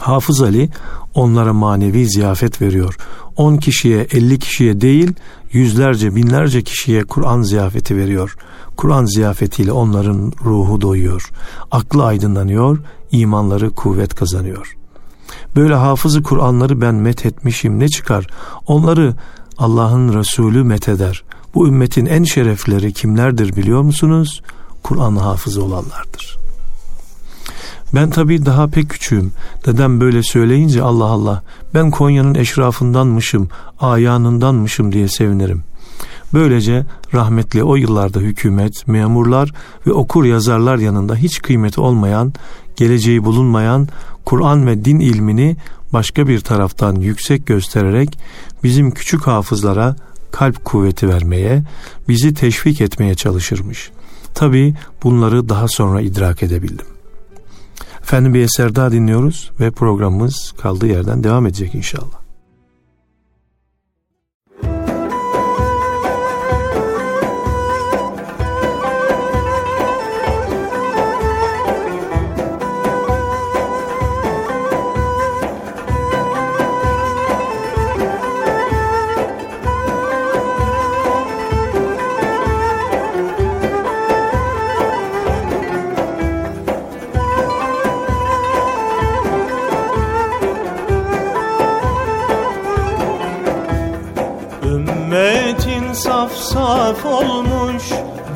Hafız 0.00 0.42
Ali 0.42 0.70
onlara 1.14 1.52
manevi 1.52 2.06
ziyafet 2.08 2.62
veriyor. 2.62 2.96
10 3.36 3.56
kişiye 3.56 4.06
50 4.10 4.38
kişiye 4.38 4.80
değil 4.80 5.12
yüzlerce 5.52 6.16
binlerce 6.16 6.62
kişiye 6.62 7.04
Kur'an 7.04 7.42
ziyafeti 7.42 7.96
veriyor. 7.96 8.36
Kur'an 8.76 9.04
ziyafetiyle 9.04 9.72
onların 9.72 10.32
ruhu 10.44 10.80
doyuyor. 10.80 11.30
Aklı 11.70 12.04
aydınlanıyor, 12.04 12.78
imanları 13.10 13.70
kuvvet 13.70 14.14
kazanıyor. 14.14 14.76
Böyle 15.56 15.74
hafızı 15.74 16.22
Kur'anları 16.22 16.80
ben 16.80 16.94
met 16.94 17.26
etmişim 17.26 17.78
ne 17.78 17.88
çıkar? 17.88 18.26
Onları 18.66 19.14
Allah'ın 19.58 20.14
Resulü 20.14 20.64
met 20.64 20.88
eder. 20.88 21.24
Bu 21.54 21.68
ümmetin 21.68 22.06
en 22.06 22.24
şerefleri 22.24 22.92
kimlerdir 22.92 23.56
biliyor 23.56 23.82
musunuz? 23.82 24.42
Kur'an 24.86 25.16
hafızı 25.16 25.64
olanlardır. 25.64 26.38
Ben 27.94 28.10
tabii 28.10 28.46
daha 28.46 28.66
pek 28.66 28.90
küçüğüm. 28.90 29.32
Dedem 29.66 30.00
böyle 30.00 30.22
söyleyince 30.22 30.82
Allah 30.82 31.04
Allah 31.04 31.42
ben 31.74 31.90
Konya'nın 31.90 32.34
eşrafındanmışım, 32.34 33.48
ayağınındanmışım 33.80 34.92
diye 34.92 35.08
sevinirim. 35.08 35.62
Böylece 36.34 36.86
rahmetli 37.14 37.62
o 37.62 37.76
yıllarda 37.76 38.20
hükümet, 38.20 38.88
memurlar 38.88 39.52
ve 39.86 39.92
okur 39.92 40.24
yazarlar 40.24 40.78
yanında 40.78 41.16
hiç 41.16 41.42
kıymeti 41.42 41.80
olmayan, 41.80 42.32
geleceği 42.76 43.24
bulunmayan 43.24 43.88
Kur'an 44.24 44.66
ve 44.66 44.84
din 44.84 45.00
ilmini 45.00 45.56
başka 45.92 46.28
bir 46.28 46.40
taraftan 46.40 46.94
yüksek 46.94 47.46
göstererek 47.46 48.18
bizim 48.62 48.90
küçük 48.90 49.26
hafızlara 49.26 49.96
kalp 50.30 50.64
kuvveti 50.64 51.08
vermeye, 51.08 51.62
bizi 52.08 52.34
teşvik 52.34 52.80
etmeye 52.80 53.14
çalışırmış. 53.14 53.90
Tabii 54.36 54.74
bunları 55.02 55.48
daha 55.48 55.68
sonra 55.68 56.00
idrak 56.00 56.42
edebildim. 56.42 56.86
Efendim 58.02 58.34
bir 58.34 58.40
eser 58.40 58.74
daha 58.74 58.92
dinliyoruz 58.92 59.50
ve 59.60 59.70
programımız 59.70 60.52
kaldığı 60.58 60.86
yerden 60.86 61.24
devam 61.24 61.46
edecek 61.46 61.74
inşallah. 61.74 62.25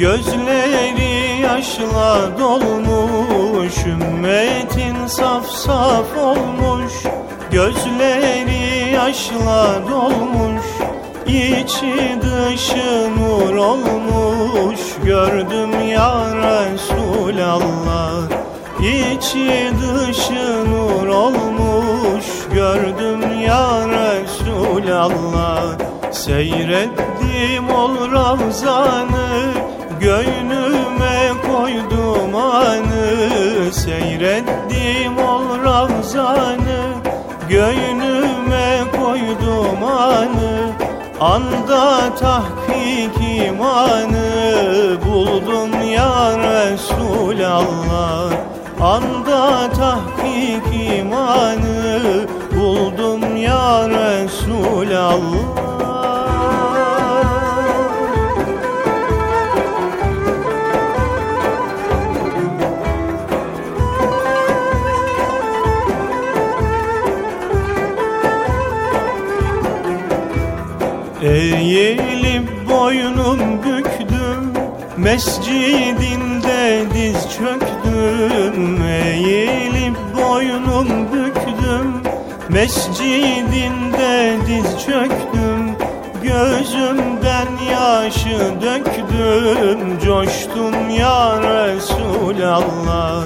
Gözleri 0.00 1.40
yaşla 1.42 2.38
dolmuş 2.38 3.86
Ümmetin 3.86 5.06
saf 5.06 5.46
saf 5.46 6.16
olmuş. 6.18 6.92
Gözleri 7.50 8.92
yaşla 8.92 9.82
dolmuş 9.90 10.64
İçi 11.26 12.18
dışı 12.22 13.10
nur 13.18 13.54
olmuş. 13.54 14.80
Gördüm 15.04 15.88
ya 15.88 16.24
Resulallah 16.34 18.22
İçi 18.80 19.70
dışı 19.82 20.70
nur 20.70 21.08
olmuş. 21.08 22.26
Gördüm 22.54 23.40
ya 23.40 23.88
Resulallah 23.88 25.64
Seyrettim 26.12 27.70
ol 27.70 28.12
Ravzanı 28.12 29.30
Göynüme 30.00 31.28
koydum 31.46 32.34
anı 32.34 33.72
Seyrettim 33.72 35.18
ol 35.18 35.64
Ravzanı 35.64 36.94
Göynüme 37.48 38.78
koydum 38.96 39.84
anı 39.84 40.70
Anda 41.20 42.14
tahkik 42.14 43.16
imanı. 43.46 44.96
Buldum 45.06 45.90
ya 45.94 46.38
Resulallah 46.38 48.32
Anda 48.80 49.70
tahkik 49.70 50.90
imanı. 50.98 52.26
Buldum 52.56 53.36
ya 53.36 53.88
Resulallah 53.88 55.79
Eğilip 71.30 72.70
boynum 72.70 73.38
büktüm 73.62 74.52
Mescidinde 74.96 76.84
diz 76.94 77.36
çöktüm. 77.38 78.82
Eğilip 78.82 79.96
boynum 80.16 80.88
büktüm 81.12 82.02
Mescidinde 82.48 84.36
diz 84.46 84.84
çöktüm. 84.86 85.76
Gözümden 86.22 87.48
yaşı 87.72 88.38
döktüm 88.62 89.98
Coştum 90.04 90.90
ya 90.90 91.40
Resulallah. 91.42 93.24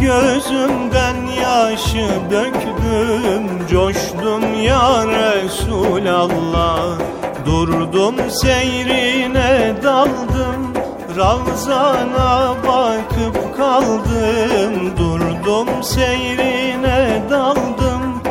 Gözümden 0.00 1.16
yaşı 1.42 2.08
döktüm 2.30 3.68
Coştum 3.70 4.62
ya 4.62 5.06
Resulallah 5.06 6.98
Durdum 7.46 8.14
seyrine 8.42 9.74
daldım. 9.82 10.72
Ravzana 11.16 12.54
bakıp 12.66 13.56
kaldım. 13.56 14.96
Durdum 14.96 15.82
seyrine 15.82 17.22
daldım. 17.30 18.22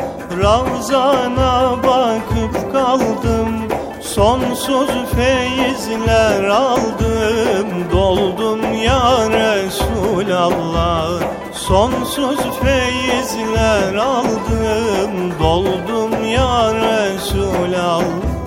Ravzana 0.42 1.76
bakıp 1.82 2.72
kaldım. 2.72 3.68
Sonsuz 4.00 4.90
feyizler 5.16 6.44
aldım. 6.44 7.68
Doldum 7.92 8.74
ya 8.74 9.30
Resulallah. 9.30 11.10
Sonsuz 11.52 12.38
feyizler 12.62 13.94
aldım. 13.94 15.32
Doldum 15.40 16.24
ya 16.24 16.74
Resulallah 16.74 18.39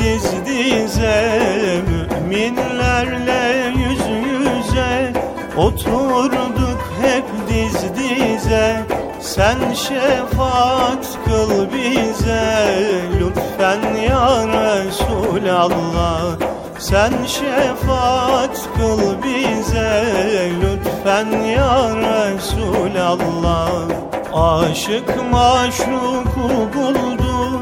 diz 0.00 0.24
dize 0.46 1.40
Müminlerle 2.28 3.72
yüz 3.78 4.00
yüze. 4.26 5.12
Oturduk 5.56 6.92
hep 7.02 7.24
diz 7.48 7.82
dize 7.96 8.86
Sen 9.20 9.72
şefaat 9.74 11.18
kıl 11.24 11.66
bize. 11.72 12.74
Lütfen 13.20 13.94
ya 13.94 14.46
Resulallah 14.46 16.36
sen 16.78 17.12
şefaat 17.26 18.68
kıl 18.76 19.22
bize. 19.22 20.04
Lütfen 20.62 21.42
ya 21.42 21.88
Resulallah 21.96 23.70
Aşık 24.34 25.32
maşuku 25.32 26.48
buldu. 26.74 27.60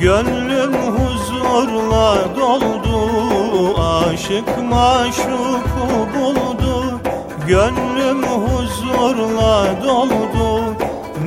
Gönlüm 0.00 0.89
huzurla 1.50 2.16
doldu 2.36 3.00
Aşık 3.80 4.48
maşuku 4.70 6.08
buldu. 6.14 7.00
Gönlüm 7.48 8.22
huzurla 8.22 9.66
doldu 9.84 10.76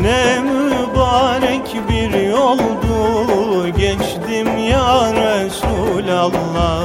Ne 0.01 0.39
mübarek 0.39 1.75
bir 1.89 2.29
yoldu. 2.29 3.67
Geçtim 3.77 4.57
ya 4.57 5.13
Resulallah 5.13 6.83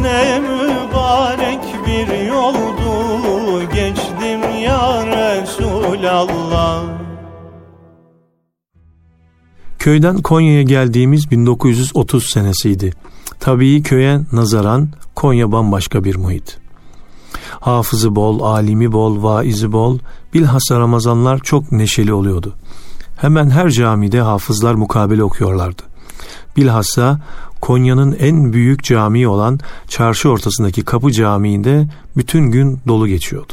Ne 0.00 0.38
mübarek 0.40 1.86
bir 1.86 2.26
yoldu. 2.26 3.62
Geçtim 3.74 4.60
ya 4.62 5.06
Resulallah 5.06 6.99
Köyden 9.90 10.22
Konya'ya 10.22 10.62
geldiğimiz 10.62 11.30
1930 11.30 12.24
senesiydi. 12.24 12.92
Tabii 13.40 13.82
köye 13.82 14.20
nazaran 14.32 14.88
Konya 15.14 15.52
bambaşka 15.52 16.04
bir 16.04 16.16
muhit. 16.16 16.58
Hafızı 17.60 18.16
bol, 18.16 18.40
alimi 18.40 18.92
bol, 18.92 19.22
vaizi 19.22 19.72
bol, 19.72 19.98
bilhassa 20.34 20.80
Ramazanlar 20.80 21.38
çok 21.38 21.72
neşeli 21.72 22.12
oluyordu. 22.12 22.54
Hemen 23.16 23.50
her 23.50 23.70
camide 23.70 24.20
hafızlar 24.20 24.74
mukabele 24.74 25.24
okuyorlardı. 25.24 25.82
Bilhassa 26.56 27.20
Konya'nın 27.60 28.16
en 28.20 28.52
büyük 28.52 28.84
camii 28.84 29.28
olan 29.28 29.58
çarşı 29.88 30.28
ortasındaki 30.28 30.84
Kapı 30.84 31.12
Camii'nde 31.12 31.88
bütün 32.16 32.50
gün 32.50 32.80
dolu 32.88 33.08
geçiyordu. 33.08 33.52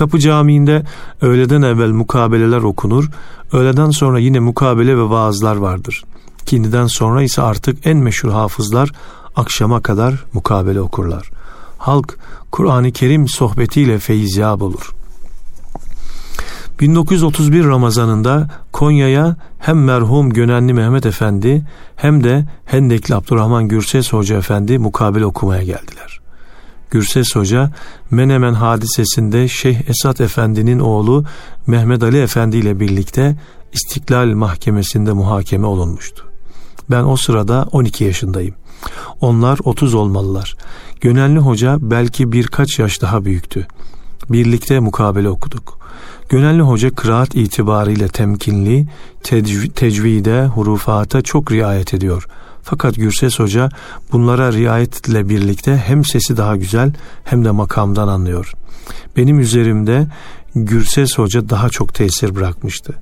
Kapı 0.00 0.18
Camii'nde 0.18 0.82
öğleden 1.20 1.62
evvel 1.62 1.90
mukabeleler 1.90 2.62
okunur, 2.62 3.10
öğleden 3.52 3.90
sonra 3.90 4.18
yine 4.18 4.40
mukabele 4.40 4.96
ve 4.96 5.10
vaazlar 5.10 5.56
vardır. 5.56 6.04
Kindiden 6.46 6.86
sonra 6.86 7.22
ise 7.22 7.42
artık 7.42 7.86
en 7.86 7.96
meşhur 7.96 8.30
hafızlar 8.30 8.92
akşama 9.36 9.80
kadar 9.80 10.24
mukabele 10.32 10.80
okurlar. 10.80 11.30
Halk 11.78 12.18
Kur'an-ı 12.50 12.92
Kerim 12.92 13.28
sohbetiyle 13.28 13.98
feyizyab 13.98 14.60
olur. 14.60 14.90
1931 16.80 17.64
Ramazanında 17.64 18.50
Konya'ya 18.72 19.36
hem 19.58 19.84
merhum 19.84 20.30
Gönenli 20.30 20.72
Mehmet 20.72 21.06
Efendi 21.06 21.66
hem 21.96 22.24
de 22.24 22.44
Hendekli 22.64 23.14
Abdurrahman 23.14 23.68
Gürses 23.68 24.12
Hoca 24.12 24.36
Efendi 24.36 24.78
mukabele 24.78 25.26
okumaya 25.26 25.62
geldiler. 25.62 26.20
Gürses 26.90 27.36
Hoca 27.36 27.70
Menemen 28.10 28.54
hadisesinde 28.54 29.48
Şeyh 29.48 29.80
Esat 29.88 30.20
Efendi'nin 30.20 30.78
oğlu 30.78 31.24
Mehmet 31.66 32.02
Ali 32.02 32.18
Efendi 32.20 32.56
ile 32.56 32.80
birlikte 32.80 33.36
İstiklal 33.72 34.26
Mahkemesi'nde 34.26 35.12
muhakeme 35.12 35.66
olunmuştu. 35.66 36.24
Ben 36.90 37.04
o 37.04 37.16
sırada 37.16 37.66
12 37.72 38.04
yaşındayım. 38.04 38.54
Onlar 39.20 39.58
30 39.64 39.94
olmalılar. 39.94 40.56
Gönenli 41.00 41.38
Hoca 41.38 41.76
belki 41.80 42.32
birkaç 42.32 42.78
yaş 42.78 43.02
daha 43.02 43.24
büyüktü. 43.24 43.66
Birlikte 44.30 44.80
mukabele 44.80 45.28
okuduk. 45.28 45.78
Gönenli 46.28 46.62
Hoca 46.62 46.90
kıraat 46.94 47.34
itibariyle 47.34 48.08
temkinli, 48.08 48.86
tecv- 49.22 49.70
tecvide, 49.70 50.46
hurufata 50.46 51.22
çok 51.22 51.52
riayet 51.52 51.94
ediyor. 51.94 52.28
Fakat 52.62 52.94
Gürses 52.94 53.38
Hoca 53.38 53.68
bunlara 54.12 54.52
riayetle 54.52 55.28
birlikte 55.28 55.76
hem 55.76 56.04
sesi 56.04 56.36
daha 56.36 56.56
güzel 56.56 56.92
hem 57.24 57.44
de 57.44 57.50
makamdan 57.50 58.08
anlıyor. 58.08 58.52
Benim 59.16 59.40
üzerimde 59.40 60.06
Gürses 60.54 61.18
Hoca 61.18 61.48
daha 61.48 61.68
çok 61.68 61.94
tesir 61.94 62.34
bırakmıştı. 62.34 62.94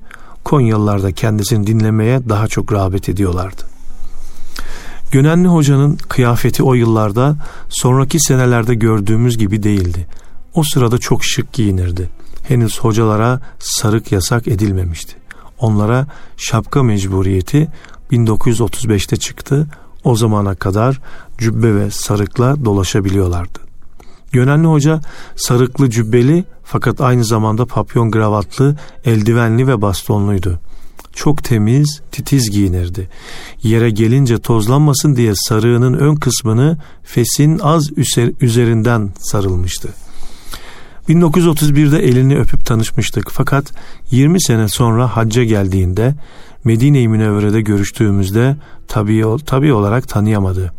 Konyalılar 0.43 1.03
da 1.03 1.11
kendisini 1.11 1.67
dinlemeye 1.67 2.29
daha 2.29 2.47
çok 2.47 2.73
rağbet 2.73 3.09
ediyorlardı. 3.09 3.61
Gönenli 5.11 5.47
Hoca'nın 5.47 5.95
kıyafeti 5.95 6.63
o 6.63 6.73
yıllarda 6.73 7.35
sonraki 7.69 8.19
senelerde 8.19 8.75
gördüğümüz 8.75 9.37
gibi 9.37 9.63
değildi. 9.63 10.07
O 10.53 10.63
sırada 10.63 10.97
çok 10.97 11.25
şık 11.25 11.53
giyinirdi. 11.53 12.09
Henüz 12.43 12.79
hocalara 12.79 13.41
sarık 13.59 14.11
yasak 14.11 14.47
edilmemişti. 14.47 15.15
Onlara 15.59 16.07
şapka 16.37 16.83
mecburiyeti 16.83 17.67
1935'te 18.11 19.17
çıktı. 19.17 19.67
O 20.03 20.15
zamana 20.15 20.55
kadar 20.55 21.01
cübbe 21.37 21.75
ve 21.75 21.91
sarıkla 21.91 22.65
dolaşabiliyorlardı. 22.65 23.59
Gönenli 24.31 24.67
Hoca 24.67 25.01
sarıklı 25.35 25.89
cübbeli 25.89 26.43
fakat 26.63 27.01
aynı 27.01 27.25
zamanda 27.25 27.65
papyon 27.65 28.11
gravatlı, 28.11 28.75
eldivenli 29.05 29.67
ve 29.67 29.81
bastonluydu. 29.81 30.59
Çok 31.13 31.43
temiz, 31.43 32.01
titiz 32.11 32.51
giyinirdi. 32.51 33.09
Yere 33.63 33.89
gelince 33.89 34.37
tozlanmasın 34.37 35.15
diye 35.15 35.33
sarığının 35.35 35.93
ön 35.93 36.15
kısmını 36.15 36.77
fesin 37.03 37.59
az 37.59 37.89
üzerinden 38.41 39.11
sarılmıştı. 39.19 39.89
1931'de 41.09 41.99
elini 41.99 42.37
öpüp 42.37 42.65
tanışmıştık 42.65 43.29
fakat 43.31 43.71
20 44.11 44.41
sene 44.41 44.67
sonra 44.67 45.17
hacca 45.17 45.43
geldiğinde 45.43 46.15
Medine-i 46.63 47.07
Münevvere'de 47.07 47.61
görüştüğümüzde 47.61 48.55
tabii, 48.87 49.25
tabii 49.45 49.73
olarak 49.73 50.07
tanıyamadı. 50.07 50.73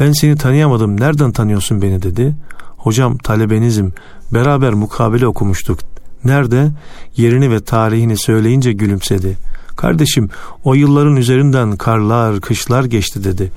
Ben 0.00 0.12
seni 0.12 0.36
tanıyamadım 0.36 1.00
nereden 1.00 1.32
tanıyorsun 1.32 1.82
beni 1.82 2.02
dedi. 2.02 2.34
Hocam 2.76 3.18
talebenizim 3.18 3.92
beraber 4.32 4.72
mukabele 4.72 5.26
okumuştuk. 5.26 5.78
Nerede? 6.24 6.70
Yerini 7.16 7.50
ve 7.50 7.60
tarihini 7.60 8.16
söyleyince 8.16 8.72
gülümsedi. 8.72 9.36
Kardeşim 9.76 10.30
o 10.64 10.74
yılların 10.74 11.16
üzerinden 11.16 11.76
karlar, 11.76 12.40
kışlar 12.40 12.84
geçti 12.84 13.24
dedi. 13.24 13.52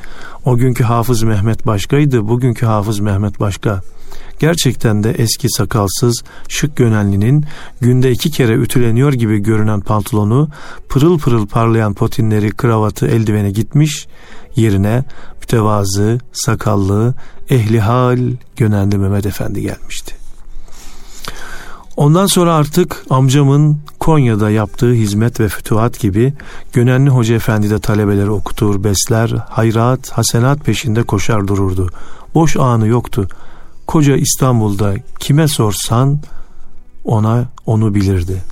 O 0.45 0.57
günkü 0.57 0.83
Hafız 0.83 1.23
Mehmet 1.23 1.67
başkaydı, 1.67 2.27
bugünkü 2.27 2.65
Hafız 2.65 2.99
Mehmet 2.99 3.39
başka. 3.39 3.81
Gerçekten 4.39 5.03
de 5.03 5.11
eski 5.11 5.49
sakalsız, 5.49 6.23
şık 6.47 6.75
gönenlinin 6.75 7.45
günde 7.81 8.11
iki 8.11 8.31
kere 8.31 8.53
ütüleniyor 8.53 9.13
gibi 9.13 9.37
görünen 9.39 9.79
pantolonu, 9.79 10.49
pırıl 10.89 11.19
pırıl 11.19 11.47
parlayan 11.47 11.93
potinleri, 11.93 12.51
kravatı, 12.51 13.07
eldiveni 13.07 13.53
gitmiş, 13.53 14.07
yerine 14.55 15.03
mütevazı, 15.41 16.19
sakallı, 16.33 17.13
ehli 17.49 17.79
hal 17.79 18.19
Gönenli 18.55 18.97
Mehmet 18.97 19.25
Efendi 19.25 19.61
gelmişti. 19.61 20.15
Ondan 21.97 22.25
sonra 22.25 22.53
artık 22.53 23.05
amcamın 23.09 23.79
Konya'da 23.99 24.49
yaptığı 24.49 24.93
hizmet 24.93 25.39
ve 25.39 25.47
fütuhat 25.47 25.99
gibi 25.99 26.33
Gönenli 26.73 27.09
Hoca 27.09 27.35
Efendi 27.35 27.69
de 27.69 27.79
talebeleri 27.79 28.29
okutur, 28.29 28.83
besler, 28.83 29.35
hayrat, 29.49 30.09
hasenat 30.11 30.59
peşinde 30.59 31.03
koşar 31.03 31.47
dururdu. 31.47 31.89
Boş 32.35 32.57
anı 32.57 32.87
yoktu. 32.87 33.27
Koca 33.87 34.15
İstanbul'da 34.15 34.95
kime 35.19 35.47
sorsan 35.47 36.19
ona 37.05 37.45
onu 37.65 37.95
bilirdi. 37.95 38.43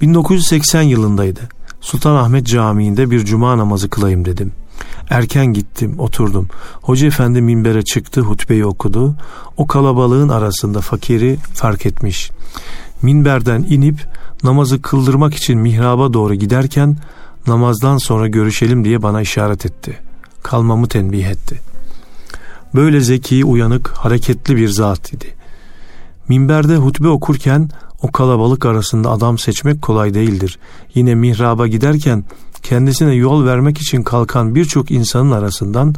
1980 0.00 0.82
yılındaydı. 0.82 1.40
Sultanahmet 1.80 2.46
Camii'nde 2.46 3.10
bir 3.10 3.24
cuma 3.24 3.58
namazı 3.58 3.90
kılayım 3.90 4.24
dedim. 4.24 4.52
Erken 5.10 5.46
gittim, 5.46 5.94
oturdum. 5.98 6.48
Hoca 6.82 7.06
efendi 7.06 7.42
minbere 7.42 7.82
çıktı, 7.82 8.20
hutbeyi 8.20 8.66
okudu. 8.66 9.14
O 9.56 9.66
kalabalığın 9.66 10.28
arasında 10.28 10.80
fakiri 10.80 11.38
fark 11.54 11.86
etmiş. 11.86 12.30
Minberden 13.02 13.66
inip 13.68 14.06
namazı 14.42 14.82
kıldırmak 14.82 15.34
için 15.34 15.58
mihraba 15.58 16.12
doğru 16.12 16.34
giderken 16.34 16.96
namazdan 17.46 17.98
sonra 17.98 18.28
görüşelim 18.28 18.84
diye 18.84 19.02
bana 19.02 19.20
işaret 19.20 19.66
etti. 19.66 19.98
Kalmamı 20.42 20.88
tenbih 20.88 21.26
etti. 21.26 21.60
Böyle 22.74 23.00
zeki, 23.00 23.44
uyanık, 23.44 23.88
hareketli 23.88 24.56
bir 24.56 24.68
zat 24.68 25.12
idi. 25.12 25.34
Minberde 26.28 26.76
hutbe 26.76 27.08
okurken 27.08 27.70
o 28.02 28.12
kalabalık 28.12 28.66
arasında 28.66 29.10
adam 29.10 29.38
seçmek 29.38 29.82
kolay 29.82 30.14
değildir. 30.14 30.58
Yine 30.94 31.14
mihraba 31.14 31.66
giderken 31.66 32.24
kendisine 32.62 33.14
yol 33.14 33.46
vermek 33.46 33.78
için 33.78 34.02
kalkan 34.02 34.54
birçok 34.54 34.90
insanın 34.90 35.30
arasından 35.30 35.94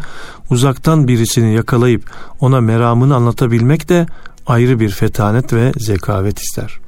uzaktan 0.50 1.08
birisini 1.08 1.54
yakalayıp 1.54 2.10
ona 2.40 2.60
meramını 2.60 3.14
anlatabilmek 3.14 3.88
de 3.88 4.06
ayrı 4.46 4.80
bir 4.80 4.90
fetanet 4.90 5.52
ve 5.52 5.72
zekavet 5.76 6.38
ister. 6.38 6.78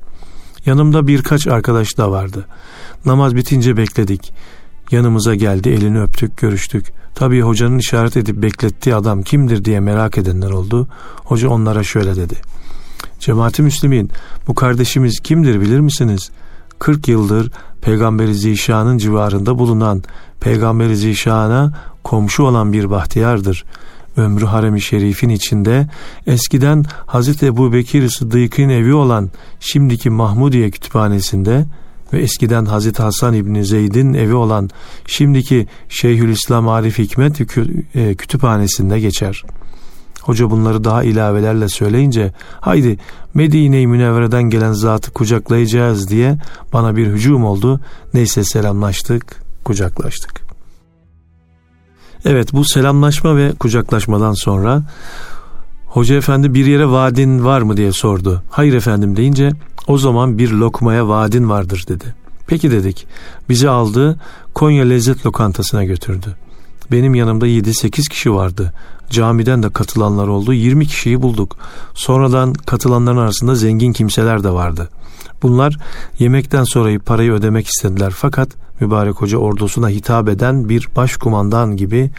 Yanımda 0.67 1.07
birkaç 1.07 1.47
arkadaş 1.47 1.99
da 1.99 2.11
vardı. 2.11 2.47
Namaz 3.05 3.37
bitince 3.37 3.77
bekledik. 3.77 4.33
Yanımıza 4.91 5.35
geldi, 5.35 5.69
elini 5.69 6.01
öptük, 6.01 6.37
görüştük. 6.37 7.02
Tabii 7.15 7.41
hocanın 7.41 7.79
işaret 7.79 8.17
edip 8.17 8.43
beklettiği 8.43 8.95
adam 8.95 9.23
kimdir 9.23 9.65
diye 9.65 9.81
merak 9.81 10.19
edenler 10.19 10.51
oldu. 10.51 10.89
Hoca 11.25 11.49
onlara 11.49 11.83
şöyle 11.83 12.17
dedi. 12.17 12.35
Cemaati 13.21 13.63
Müslümin, 13.63 14.11
bu 14.49 14.55
kardeşimiz 14.55 15.21
kimdir 15.21 15.61
bilir 15.61 15.81
misiniz? 15.81 16.31
40 16.79 17.09
yıldır 17.09 17.51
Peygamberi 17.83 18.35
Zişan'ın 18.35 18.99
civarında 18.99 19.59
bulunan 19.59 20.03
Peygamberi 20.41 20.97
Zişan'a 20.97 21.73
komşu 22.05 22.43
olan 22.43 22.73
bir 22.73 22.91
bahtiyardır. 22.91 23.65
Ömrü 24.17 24.45
harem-i 24.45 24.81
şerifin 24.81 25.29
içinde 25.29 25.89
eskiden 26.27 26.85
Hazreti 27.07 27.47
Ebu 27.47 27.73
Bekir 27.73 28.09
Sıddık'ın 28.09 28.69
evi 28.69 28.95
olan 28.95 29.31
şimdiki 29.61 30.11
Mahmudiye 30.11 30.71
kütüphanesinde 30.71 31.65
ve 32.13 32.23
eskiden 32.23 32.65
Hazreti 32.65 33.03
Hasan 33.03 33.35
İbni 33.35 33.65
Zeyd'in 33.65 34.15
evi 34.15 34.35
olan 34.35 34.71
şimdiki 35.07 35.67
Şeyhülislam 35.89 36.69
Arif 36.69 36.99
Hikmet 36.99 37.41
e, 37.95 38.15
kütüphanesinde 38.15 39.01
geçer.'' 39.01 39.45
Hoca 40.23 40.51
bunları 40.51 40.85
daha 40.85 41.03
ilavelerle 41.03 41.69
söyleyince 41.69 42.33
haydi 42.61 42.99
Medine-i 43.35 43.87
Münevvere'den 43.87 44.43
gelen 44.43 44.73
zatı 44.73 45.11
kucaklayacağız 45.11 46.09
diye 46.09 46.39
bana 46.73 46.97
bir 46.97 47.07
hücum 47.07 47.45
oldu. 47.45 47.81
Neyse 48.15 48.45
selamlaştık, 48.45 49.43
kucaklaştık. 49.65 50.43
Evet 52.25 52.53
bu 52.53 52.65
selamlaşma 52.65 53.37
ve 53.37 53.53
kucaklaşmadan 53.53 54.33
sonra 54.33 54.83
Hoca 55.87 56.15
efendi 56.15 56.55
bir 56.55 56.67
yere 56.67 56.89
vaadin 56.89 57.45
var 57.45 57.63
mı 57.63 57.77
diye 57.77 57.93
sordu. 57.93 58.43
Hayır 58.51 58.75
efendim 58.75 59.17
deyince 59.17 59.51
o 59.87 59.99
zaman 59.99 60.39
bir 60.39 60.51
lokmaya 60.51 61.09
vaadin 61.09 61.49
vardır 61.49 61.85
dedi. 61.89 62.15
Peki 62.47 62.71
dedik. 62.71 63.07
Bizi 63.49 63.69
aldı 63.69 64.21
Konya 64.55 64.85
Lezzet 64.85 65.27
Lokantası'na 65.27 65.85
götürdü. 65.85 66.37
Benim 66.93 67.15
yanımda 67.15 67.47
7-8 67.47 68.09
kişi 68.09 68.35
vardı. 68.35 68.73
Camiden 69.11 69.63
de 69.63 69.71
katılanlar 69.71 70.29
oldu. 70.29 70.53
20 70.53 70.87
kişiyi 70.87 71.23
bulduk. 71.23 71.57
Sonradan 71.95 72.53
katılanların 72.53 73.17
arasında 73.17 73.55
zengin 73.55 73.93
kimseler 73.93 74.45
de 74.45 74.51
vardı. 74.51 74.89
Bunlar 75.43 75.79
yemekten 76.19 76.65
sonra 76.65 76.99
parayı 76.99 77.33
ödemek 77.33 77.67
istediler. 77.67 78.13
Fakat 78.17 78.49
mübarek 78.81 79.15
hoca 79.15 79.39
ordusuna 79.39 79.89
hitap 79.89 80.29
eden 80.29 80.69
bir 80.69 80.89
başkumandan 80.97 81.77
gibi 81.77 82.11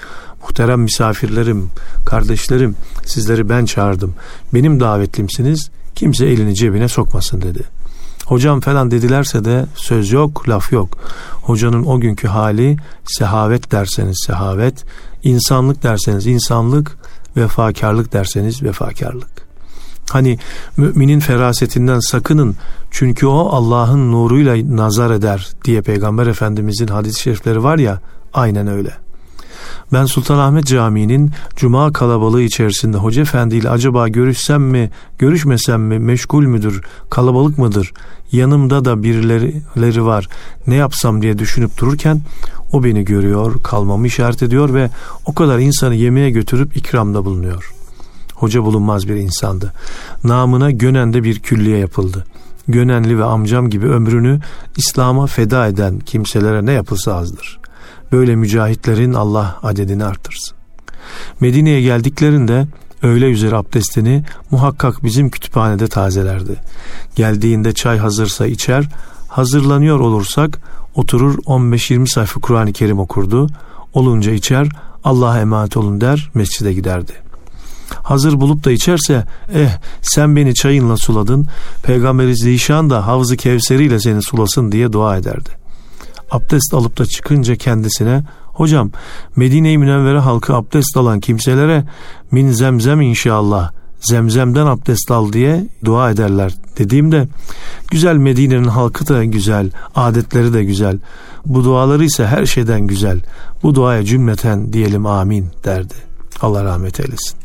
muhterem 0.41 0.81
misafirlerim, 0.81 1.69
kardeşlerim 2.05 2.75
sizleri 3.05 3.49
ben 3.49 3.65
çağırdım. 3.65 4.13
Benim 4.53 4.79
davetlimsiniz. 4.79 5.69
Kimse 6.03 6.25
elini 6.25 6.55
cebine 6.55 6.87
sokmasın 6.87 7.41
dedi.'' 7.41 7.83
hocam 8.25 8.59
falan 8.59 8.91
dedilerse 8.91 9.45
de 9.45 9.65
söz 9.75 10.11
yok, 10.11 10.49
laf 10.49 10.71
yok. 10.71 10.97
Hocanın 11.41 11.83
o 11.83 11.99
günkü 11.99 12.27
hali 12.27 12.77
sehavet 13.05 13.71
derseniz 13.71 14.23
sehavet, 14.25 14.85
insanlık 15.23 15.83
derseniz 15.83 16.27
insanlık, 16.27 16.97
vefakarlık 17.37 18.13
derseniz 18.13 18.63
vefakarlık. 18.63 19.29
Hani 20.09 20.39
müminin 20.77 21.19
ferasetinden 21.19 21.99
sakının 21.99 22.55
çünkü 22.91 23.25
o 23.25 23.49
Allah'ın 23.49 24.11
nuruyla 24.11 24.77
nazar 24.77 25.11
eder 25.11 25.49
diye 25.65 25.81
Peygamber 25.81 26.27
Efendimizin 26.27 26.87
hadis-i 26.87 27.21
şerifleri 27.21 27.63
var 27.63 27.77
ya 27.77 27.99
aynen 28.33 28.67
öyle. 28.67 28.93
Ben 29.93 30.05
Sultanahmet 30.05 30.67
Camii'nin 30.67 31.31
cuma 31.55 31.93
kalabalığı 31.93 32.41
içerisinde 32.41 32.97
Hoca 32.97 33.21
Efendi 33.21 33.55
ile 33.55 33.69
acaba 33.69 34.07
görüşsem 34.07 34.63
mi, 34.63 34.91
görüşmesem 35.17 35.81
mi, 35.81 35.99
meşgul 35.99 36.45
müdür, 36.45 36.81
kalabalık 37.09 37.57
mıdır, 37.57 37.93
yanımda 38.31 38.85
da 38.85 39.03
birileri 39.03 40.05
var, 40.05 40.27
ne 40.67 40.75
yapsam 40.75 41.21
diye 41.21 41.39
düşünüp 41.39 41.77
dururken 41.77 42.21
o 42.71 42.83
beni 42.83 43.05
görüyor, 43.05 43.63
kalmamı 43.63 44.07
işaret 44.07 44.43
ediyor 44.43 44.73
ve 44.73 44.89
o 45.25 45.33
kadar 45.33 45.59
insanı 45.59 45.95
yemeğe 45.95 46.29
götürüp 46.29 46.77
ikramda 46.77 47.25
bulunuyor. 47.25 47.73
Hoca 48.33 48.63
bulunmaz 48.63 49.07
bir 49.07 49.15
insandı. 49.15 49.73
Namına 50.23 50.71
Gönen'de 50.71 51.23
bir 51.23 51.39
külliye 51.39 51.77
yapıldı. 51.77 52.25
Gönenli 52.67 53.17
ve 53.19 53.23
amcam 53.23 53.69
gibi 53.69 53.87
ömrünü 53.87 54.39
İslam'a 54.77 55.27
feda 55.27 55.67
eden 55.67 55.99
kimselere 55.99 56.65
ne 56.65 56.71
yapılsa 56.71 57.15
azdır 57.15 57.59
böyle 58.13 58.35
mücahitlerin 58.35 59.13
Allah 59.13 59.59
adedini 59.63 60.05
artırsın. 60.05 60.57
Medine'ye 61.39 61.81
geldiklerinde 61.81 62.67
öğle 63.01 63.25
üzeri 63.25 63.55
abdestini 63.55 64.23
muhakkak 64.51 65.03
bizim 65.03 65.29
kütüphanede 65.29 65.87
tazelerdi. 65.87 66.55
Geldiğinde 67.15 67.73
çay 67.73 67.97
hazırsa 67.97 68.47
içer, 68.47 68.89
hazırlanıyor 69.27 69.99
olursak 69.99 70.59
oturur 70.95 71.37
15-20 71.37 72.07
sayfa 72.07 72.39
Kur'an-ı 72.39 72.73
Kerim 72.73 72.99
okurdu. 72.99 73.49
Olunca 73.93 74.31
içer 74.31 74.67
Allah'a 75.03 75.39
emanet 75.39 75.77
olun 75.77 76.01
der 76.01 76.29
mescide 76.33 76.73
giderdi. 76.73 77.13
Hazır 78.03 78.41
bulup 78.41 78.65
da 78.65 78.71
içerse 78.71 79.25
eh 79.53 79.79
sen 80.01 80.35
beni 80.35 80.55
çayınla 80.55 80.97
suladın 80.97 81.47
Peygamberi 81.83 82.35
Zişan 82.35 82.89
da 82.89 83.07
havzı 83.07 83.37
kevseriyle 83.37 83.99
seni 83.99 84.21
sulasın 84.21 84.71
diye 84.71 84.93
dua 84.93 85.17
ederdi. 85.17 85.62
Abdest 86.33 86.73
alıp 86.73 86.99
da 86.99 87.05
çıkınca 87.05 87.55
kendisine 87.55 88.23
hocam 88.45 88.91
Medine-i 89.35 89.77
Münevvere 89.77 90.19
halkı 90.19 90.55
abdest 90.55 90.97
alan 90.97 91.19
kimselere 91.19 91.83
min 92.31 92.51
zemzem 92.51 93.01
inşallah 93.01 93.71
zemzemden 94.03 94.65
abdest 94.65 95.11
al 95.11 95.33
diye 95.33 95.67
dua 95.85 96.11
ederler 96.11 96.53
dediğimde 96.77 97.27
güzel 97.91 98.15
Medine'nin 98.15 98.67
halkı 98.67 99.07
da 99.07 99.23
güzel, 99.25 99.71
adetleri 99.95 100.53
de 100.53 100.63
güzel. 100.63 100.99
Bu 101.45 101.63
duaları 101.63 102.05
ise 102.05 102.27
her 102.27 102.45
şeyden 102.45 102.81
güzel. 102.81 103.19
Bu 103.63 103.75
duaya 103.75 104.05
cümleten 104.05 104.73
diyelim 104.73 105.05
amin 105.05 105.47
derdi. 105.65 105.93
Allah 106.41 106.63
rahmet 106.63 106.99
eylesin. 106.99 107.37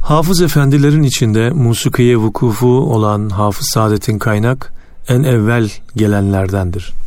Hafız 0.00 0.42
efendilerin 0.42 1.02
içinde 1.02 1.50
musikiye 1.50 2.16
vukufu 2.16 2.66
olan 2.66 3.28
Hafız 3.28 3.66
Saadet'in 3.74 4.18
kaynak 4.18 4.72
en 5.08 5.22
evvel 5.22 5.70
gelenlerdendir. 5.96 7.01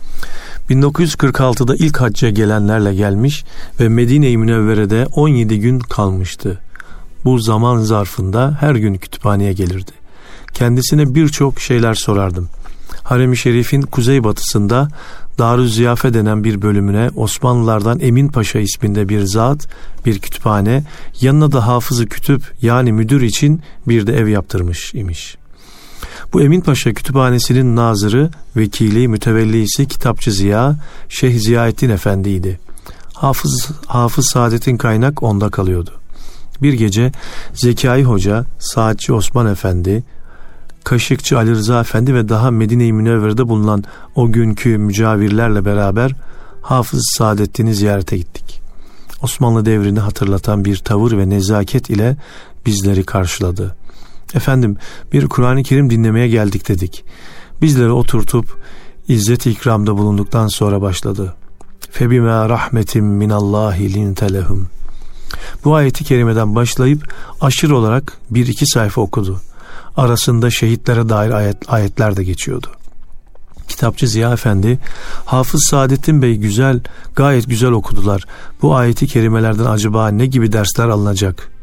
1946'da 0.70 1.76
ilk 1.76 2.02
hacca 2.02 2.30
gelenlerle 2.30 2.96
gelmiş 2.96 3.44
ve 3.80 3.90
Medine-i 3.90 4.38
Münevvere'de 4.38 5.08
17 5.16 5.60
gün 5.60 5.80
kalmıştı. 5.80 6.62
Bu 7.26 7.40
zaman 7.40 7.78
zarfında 7.78 8.58
her 8.60 8.76
gün 8.76 8.94
kütüphaneye 8.94 9.54
gelirdi. 9.54 9.92
Kendisine 10.54 11.16
birçok 11.16 11.60
şeyler 11.60 11.94
sorardım. 11.94 12.50
Harem-i 13.04 13.38
Şerif'in 13.38 13.82
kuzeybatısında 13.82 14.88
Darü 15.38 15.70
Ziyafe 15.70 16.14
denen 16.14 16.44
bir 16.44 16.62
bölümüne 16.62 17.10
Osmanlılardan 17.16 18.00
Emin 18.00 18.28
Paşa 18.28 18.60
isminde 18.60 19.10
bir 19.10 19.22
zat, 19.22 19.68
bir 20.06 20.20
kütüphane, 20.20 20.84
yanına 21.22 21.52
da 21.52 21.68
hafızı 21.68 22.06
kütüp 22.08 22.54
yani 22.62 22.92
müdür 22.94 23.22
için 23.22 23.62
bir 23.88 24.08
de 24.08 24.18
ev 24.18 24.28
yaptırmış 24.28 24.94
imiş. 24.94 25.38
Bu 26.36 26.42
Emin 26.42 26.62
Paşa 26.62 26.94
kütüphanesinin 26.94 27.76
nazırı, 27.76 28.30
vekili, 28.56 29.08
mütevellisi 29.08 29.88
Kitapçı 29.88 30.32
Ziya, 30.32 30.76
Şeyh 31.10 31.40
Ziyaettin 31.40 31.90
Efendi'ydi. 31.90 32.60
Hafız, 33.14 33.70
Hafız 33.88 34.26
Saadet'in 34.26 34.78
kaynak 34.78 35.24
onda 35.24 35.50
kalıyordu. 35.50 35.92
Bir 36.62 36.74
gece 36.74 37.12
Zekai 37.54 38.04
Hoca, 38.04 38.46
Saatçi 38.60 39.14
Osman 39.14 39.48
Efendi, 39.48 40.04
Kaşıkçı 40.84 41.38
Ali 41.38 41.52
Rıza 41.52 41.82
Efendi 41.82 42.14
ve 42.14 42.30
daha 42.30 42.52
Medine-i 42.52 42.94
Münevvere'de 42.94 43.48
bulunan 43.48 43.84
o 44.16 44.32
günkü 44.32 44.78
mücavirlerle 44.78 45.66
beraber 45.66 46.16
Hafız 46.62 47.14
Saadettin'i 47.18 47.76
ziyarete 47.76 48.18
gittik. 48.18 48.62
Osmanlı 49.22 49.66
devrini 49.66 50.00
hatırlatan 50.00 50.66
bir 50.66 50.78
tavır 50.78 51.18
ve 51.18 51.30
nezaket 51.30 51.90
ile 51.90 52.18
bizleri 52.66 53.04
karşıladı. 53.04 53.76
Efendim 54.36 54.78
bir 55.14 55.28
Kur'an-ı 55.28 55.64
Kerim 55.64 55.90
dinlemeye 55.90 56.28
geldik 56.28 56.68
dedik. 56.68 57.06
Bizleri 57.62 57.92
oturtup 57.92 58.60
izzet 59.08 59.46
ikramda 59.46 59.98
bulunduktan 59.98 60.48
sonra 60.48 60.82
başladı. 60.82 61.36
Febime 61.92 62.50
rahmetim 62.50 63.06
minallahi 63.06 63.94
lintelehum. 63.94 64.68
Bu 65.64 65.76
ayeti 65.76 66.04
kerimeden 66.04 66.56
başlayıp 66.56 67.14
aşırı 67.42 67.78
olarak 67.78 68.18
bir 68.30 68.48
iki 68.48 68.66
sayfa 68.66 69.02
okudu 69.02 69.42
arasında 69.98 70.50
şehitlere 70.52 71.10
dair 71.10 71.32
ayet, 71.32 71.58
ayetler 71.68 72.16
de 72.16 72.24
geçiyordu. 72.24 72.68
Kitapçı 73.68 74.08
Ziya 74.08 74.34
Efendi, 74.34 74.80
Hafız 75.26 75.68
Saadettin 75.70 76.22
Bey 76.22 76.36
güzel, 76.36 76.80
gayet 77.16 77.48
güzel 77.48 77.72
okudular. 77.72 78.24
Bu 78.62 78.76
ayeti 78.76 79.08
kerimelerden 79.08 79.66
acaba 79.66 80.08
ne 80.08 80.26
gibi 80.26 80.52
dersler 80.52 80.88
alınacak? 80.88 81.55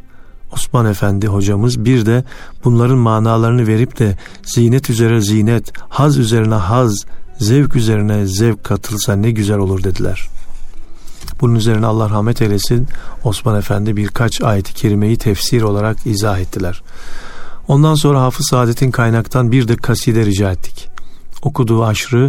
Osman 0.53 0.87
Efendi 0.87 1.27
hocamız 1.27 1.85
bir 1.85 2.07
de 2.07 2.25
bunların 2.65 2.99
manalarını 2.99 3.67
verip 3.67 3.99
de 3.99 4.17
zinet 4.43 4.91
üzere 4.91 5.21
zinet, 5.21 5.73
haz 5.89 6.19
üzerine 6.19 6.55
haz, 6.55 7.05
zevk 7.39 7.77
üzerine 7.77 8.27
zevk 8.27 8.65
katılsa 8.65 9.17
ne 9.17 9.31
güzel 9.31 9.59
olur 9.59 9.85
dediler. 9.85 10.29
Bunun 11.41 11.55
üzerine 11.55 11.87
Allah 11.87 12.11
rahmet 12.11 12.43
eylesin 12.43 12.89
Osman 13.25 13.59
Efendi 13.59 13.97
birkaç 13.97 14.43
ayeti 14.43 14.75
kerimeyi 14.75 15.17
tefsir 15.17 15.63
olarak 15.63 16.07
izah 16.07 16.39
ettiler. 16.39 16.83
Ondan 17.69 17.95
sonra 17.95 18.23
Hafız 18.23 18.47
Saadet'in 18.51 18.91
kaynaktan 18.91 19.53
bir 19.53 19.69
de 19.69 19.77
kaside 19.77 20.27
rica 20.27 20.53
ettik. 20.53 20.89
Okuduğu 21.43 21.85
aşrı 21.85 22.29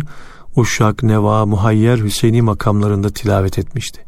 Uşak, 0.56 1.04
Neva, 1.04 1.46
Muhayyer, 1.46 1.98
Hüseyini 1.98 2.42
makamlarında 2.42 3.10
tilavet 3.10 3.60
etmişti. 3.60 4.02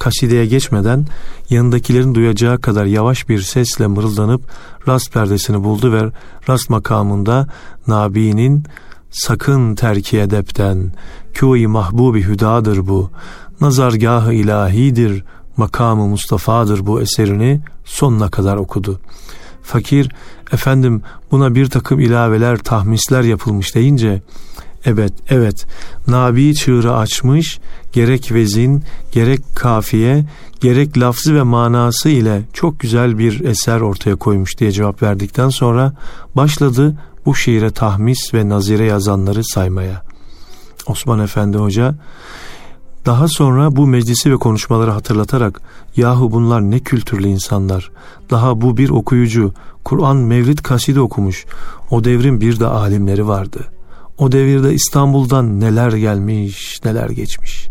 Kasideye 0.00 0.46
geçmeden 0.46 1.06
yanındakilerin 1.50 2.14
duyacağı 2.14 2.60
kadar 2.60 2.84
yavaş 2.84 3.28
bir 3.28 3.40
sesle 3.40 3.86
mırıldanıp 3.86 4.42
rast 4.88 5.12
perdesini 5.12 5.64
buldu 5.64 5.92
ve 5.92 6.10
rast 6.48 6.70
makamında 6.70 7.48
Nabi'nin 7.86 8.64
sakın 9.10 9.74
terki 9.74 10.18
edepten, 10.18 10.92
kûi 11.34 11.66
mahbubi 11.66 12.22
hüdadır 12.22 12.88
bu, 12.88 13.10
nazargahı 13.60 14.32
ilahidir, 14.32 15.24
makamı 15.56 16.06
Mustafa'dır 16.06 16.86
bu 16.86 17.00
eserini 17.00 17.60
sonuna 17.84 18.28
kadar 18.30 18.56
okudu. 18.56 19.00
Fakir 19.62 20.12
efendim 20.52 21.02
buna 21.30 21.54
bir 21.54 21.66
takım 21.66 22.00
ilaveler, 22.00 22.58
tahmisler 22.58 23.22
yapılmış 23.22 23.74
deyince 23.74 24.22
evet 24.84 25.12
evet 25.28 25.66
Nabi 26.06 26.54
çığırı 26.54 26.94
açmış 26.94 27.58
gerek 27.92 28.32
vezin 28.32 28.84
gerek 29.12 29.40
kafiye 29.56 30.24
gerek 30.60 30.98
lafzı 30.98 31.34
ve 31.34 31.42
manası 31.42 32.08
ile 32.08 32.42
çok 32.52 32.80
güzel 32.80 33.18
bir 33.18 33.44
eser 33.44 33.80
ortaya 33.80 34.16
koymuş 34.16 34.58
diye 34.58 34.72
cevap 34.72 35.02
verdikten 35.02 35.48
sonra 35.48 35.92
başladı 36.36 36.96
bu 37.26 37.34
şiire 37.34 37.70
tahmis 37.70 38.34
ve 38.34 38.48
nazire 38.48 38.84
yazanları 38.84 39.44
saymaya. 39.44 40.02
Osman 40.86 41.20
Efendi 41.20 41.58
Hoca 41.58 41.94
daha 43.06 43.28
sonra 43.28 43.76
bu 43.76 43.86
meclisi 43.86 44.32
ve 44.32 44.36
konuşmaları 44.36 44.90
hatırlatarak 44.90 45.60
yahu 45.96 46.32
bunlar 46.32 46.60
ne 46.60 46.78
kültürlü 46.78 47.28
insanlar. 47.28 47.90
Daha 48.30 48.60
bu 48.60 48.76
bir 48.76 48.90
okuyucu 48.90 49.52
Kur'an 49.84 50.16
Mevlid 50.16 50.58
kaside 50.58 51.00
okumuş. 51.00 51.46
O 51.90 52.04
devrin 52.04 52.40
bir 52.40 52.60
de 52.60 52.66
alimleri 52.66 53.28
vardı. 53.28 53.64
O 54.20 54.32
devirde 54.32 54.74
İstanbul'dan 54.74 55.60
neler 55.60 55.92
gelmiş 55.92 56.80
neler 56.84 57.10
geçmiş. 57.10 57.68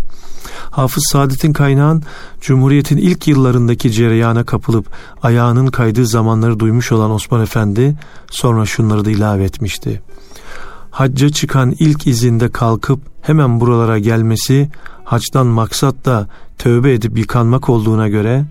Hafız 0.72 1.04
Saadet'in 1.12 1.54
kaynağın 1.54 2.04
Cumhuriyet'in 2.42 2.98
ilk 2.98 3.28
yıllarındaki 3.28 3.92
cereyana 3.92 4.44
kapılıp 4.44 4.88
ayağının 5.24 5.68
kaydığı 5.68 6.08
zamanları 6.08 6.60
duymuş 6.60 6.92
olan 6.92 7.12
Osman 7.12 7.42
Efendi 7.42 7.96
sonra 8.32 8.66
şunları 8.66 9.06
da 9.06 9.12
ilave 9.12 9.44
etmişti. 9.44 10.02
Hacca 10.92 11.30
çıkan 11.30 11.76
ilk 11.80 12.08
izinde 12.08 12.50
kalkıp 12.50 13.00
hemen 13.22 13.60
buralara 13.60 14.00
gelmesi 14.00 14.70
hacdan 15.04 15.48
maksat 15.48 16.06
da 16.06 16.28
tövbe 16.58 16.94
edip 16.94 17.18
yıkanmak 17.18 17.70
olduğuna 17.70 18.08
göre 18.08 18.46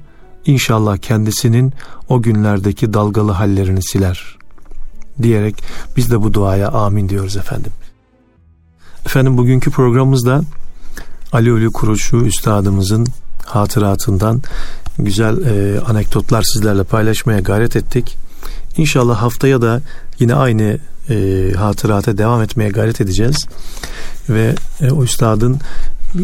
inşallah 0.46 0.96
kendisinin 0.96 1.72
o 2.08 2.22
günlerdeki 2.22 2.94
dalgalı 2.94 3.32
hallerini 3.32 3.82
siler 3.82 4.38
diyerek 5.22 5.62
biz 5.96 6.10
de 6.10 6.22
bu 6.22 6.34
duaya 6.34 6.68
amin 6.68 7.08
diyoruz 7.08 7.36
efendim. 7.36 7.72
Efendim 9.08 9.38
bugünkü 9.38 9.70
programımızda 9.70 10.42
Ali 11.32 11.52
Ölü 11.52 11.72
Kuruçu 11.72 12.16
Üstadımızın 12.16 13.06
hatıratından 13.44 14.42
güzel 14.98 15.46
e, 15.46 15.80
anekdotlar 15.80 16.42
sizlerle 16.42 16.84
paylaşmaya 16.84 17.40
gayret 17.40 17.76
ettik. 17.76 18.16
İnşallah 18.76 19.22
haftaya 19.22 19.62
da 19.62 19.80
yine 20.18 20.34
aynı 20.34 20.78
e, 21.10 21.50
hatırata 21.56 22.18
devam 22.18 22.42
etmeye 22.42 22.70
gayret 22.70 23.00
edeceğiz. 23.00 23.46
Ve 24.28 24.54
e, 24.80 24.90
o 24.90 25.04
üstadın 25.04 25.58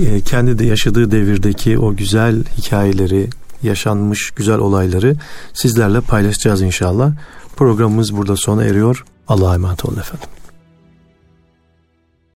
e, 0.06 0.20
kendi 0.20 0.58
de 0.58 0.66
yaşadığı 0.66 1.10
devirdeki 1.10 1.78
o 1.78 1.96
güzel 1.96 2.44
hikayeleri, 2.58 3.30
yaşanmış 3.62 4.30
güzel 4.30 4.58
olayları 4.58 5.16
sizlerle 5.54 6.00
paylaşacağız 6.00 6.62
inşallah. 6.62 7.12
Programımız 7.56 8.16
burada 8.16 8.36
sona 8.36 8.64
eriyor. 8.64 9.04
Allah'a 9.28 9.54
emanet 9.54 9.84
olun 9.84 9.96
efendim. 9.96 10.28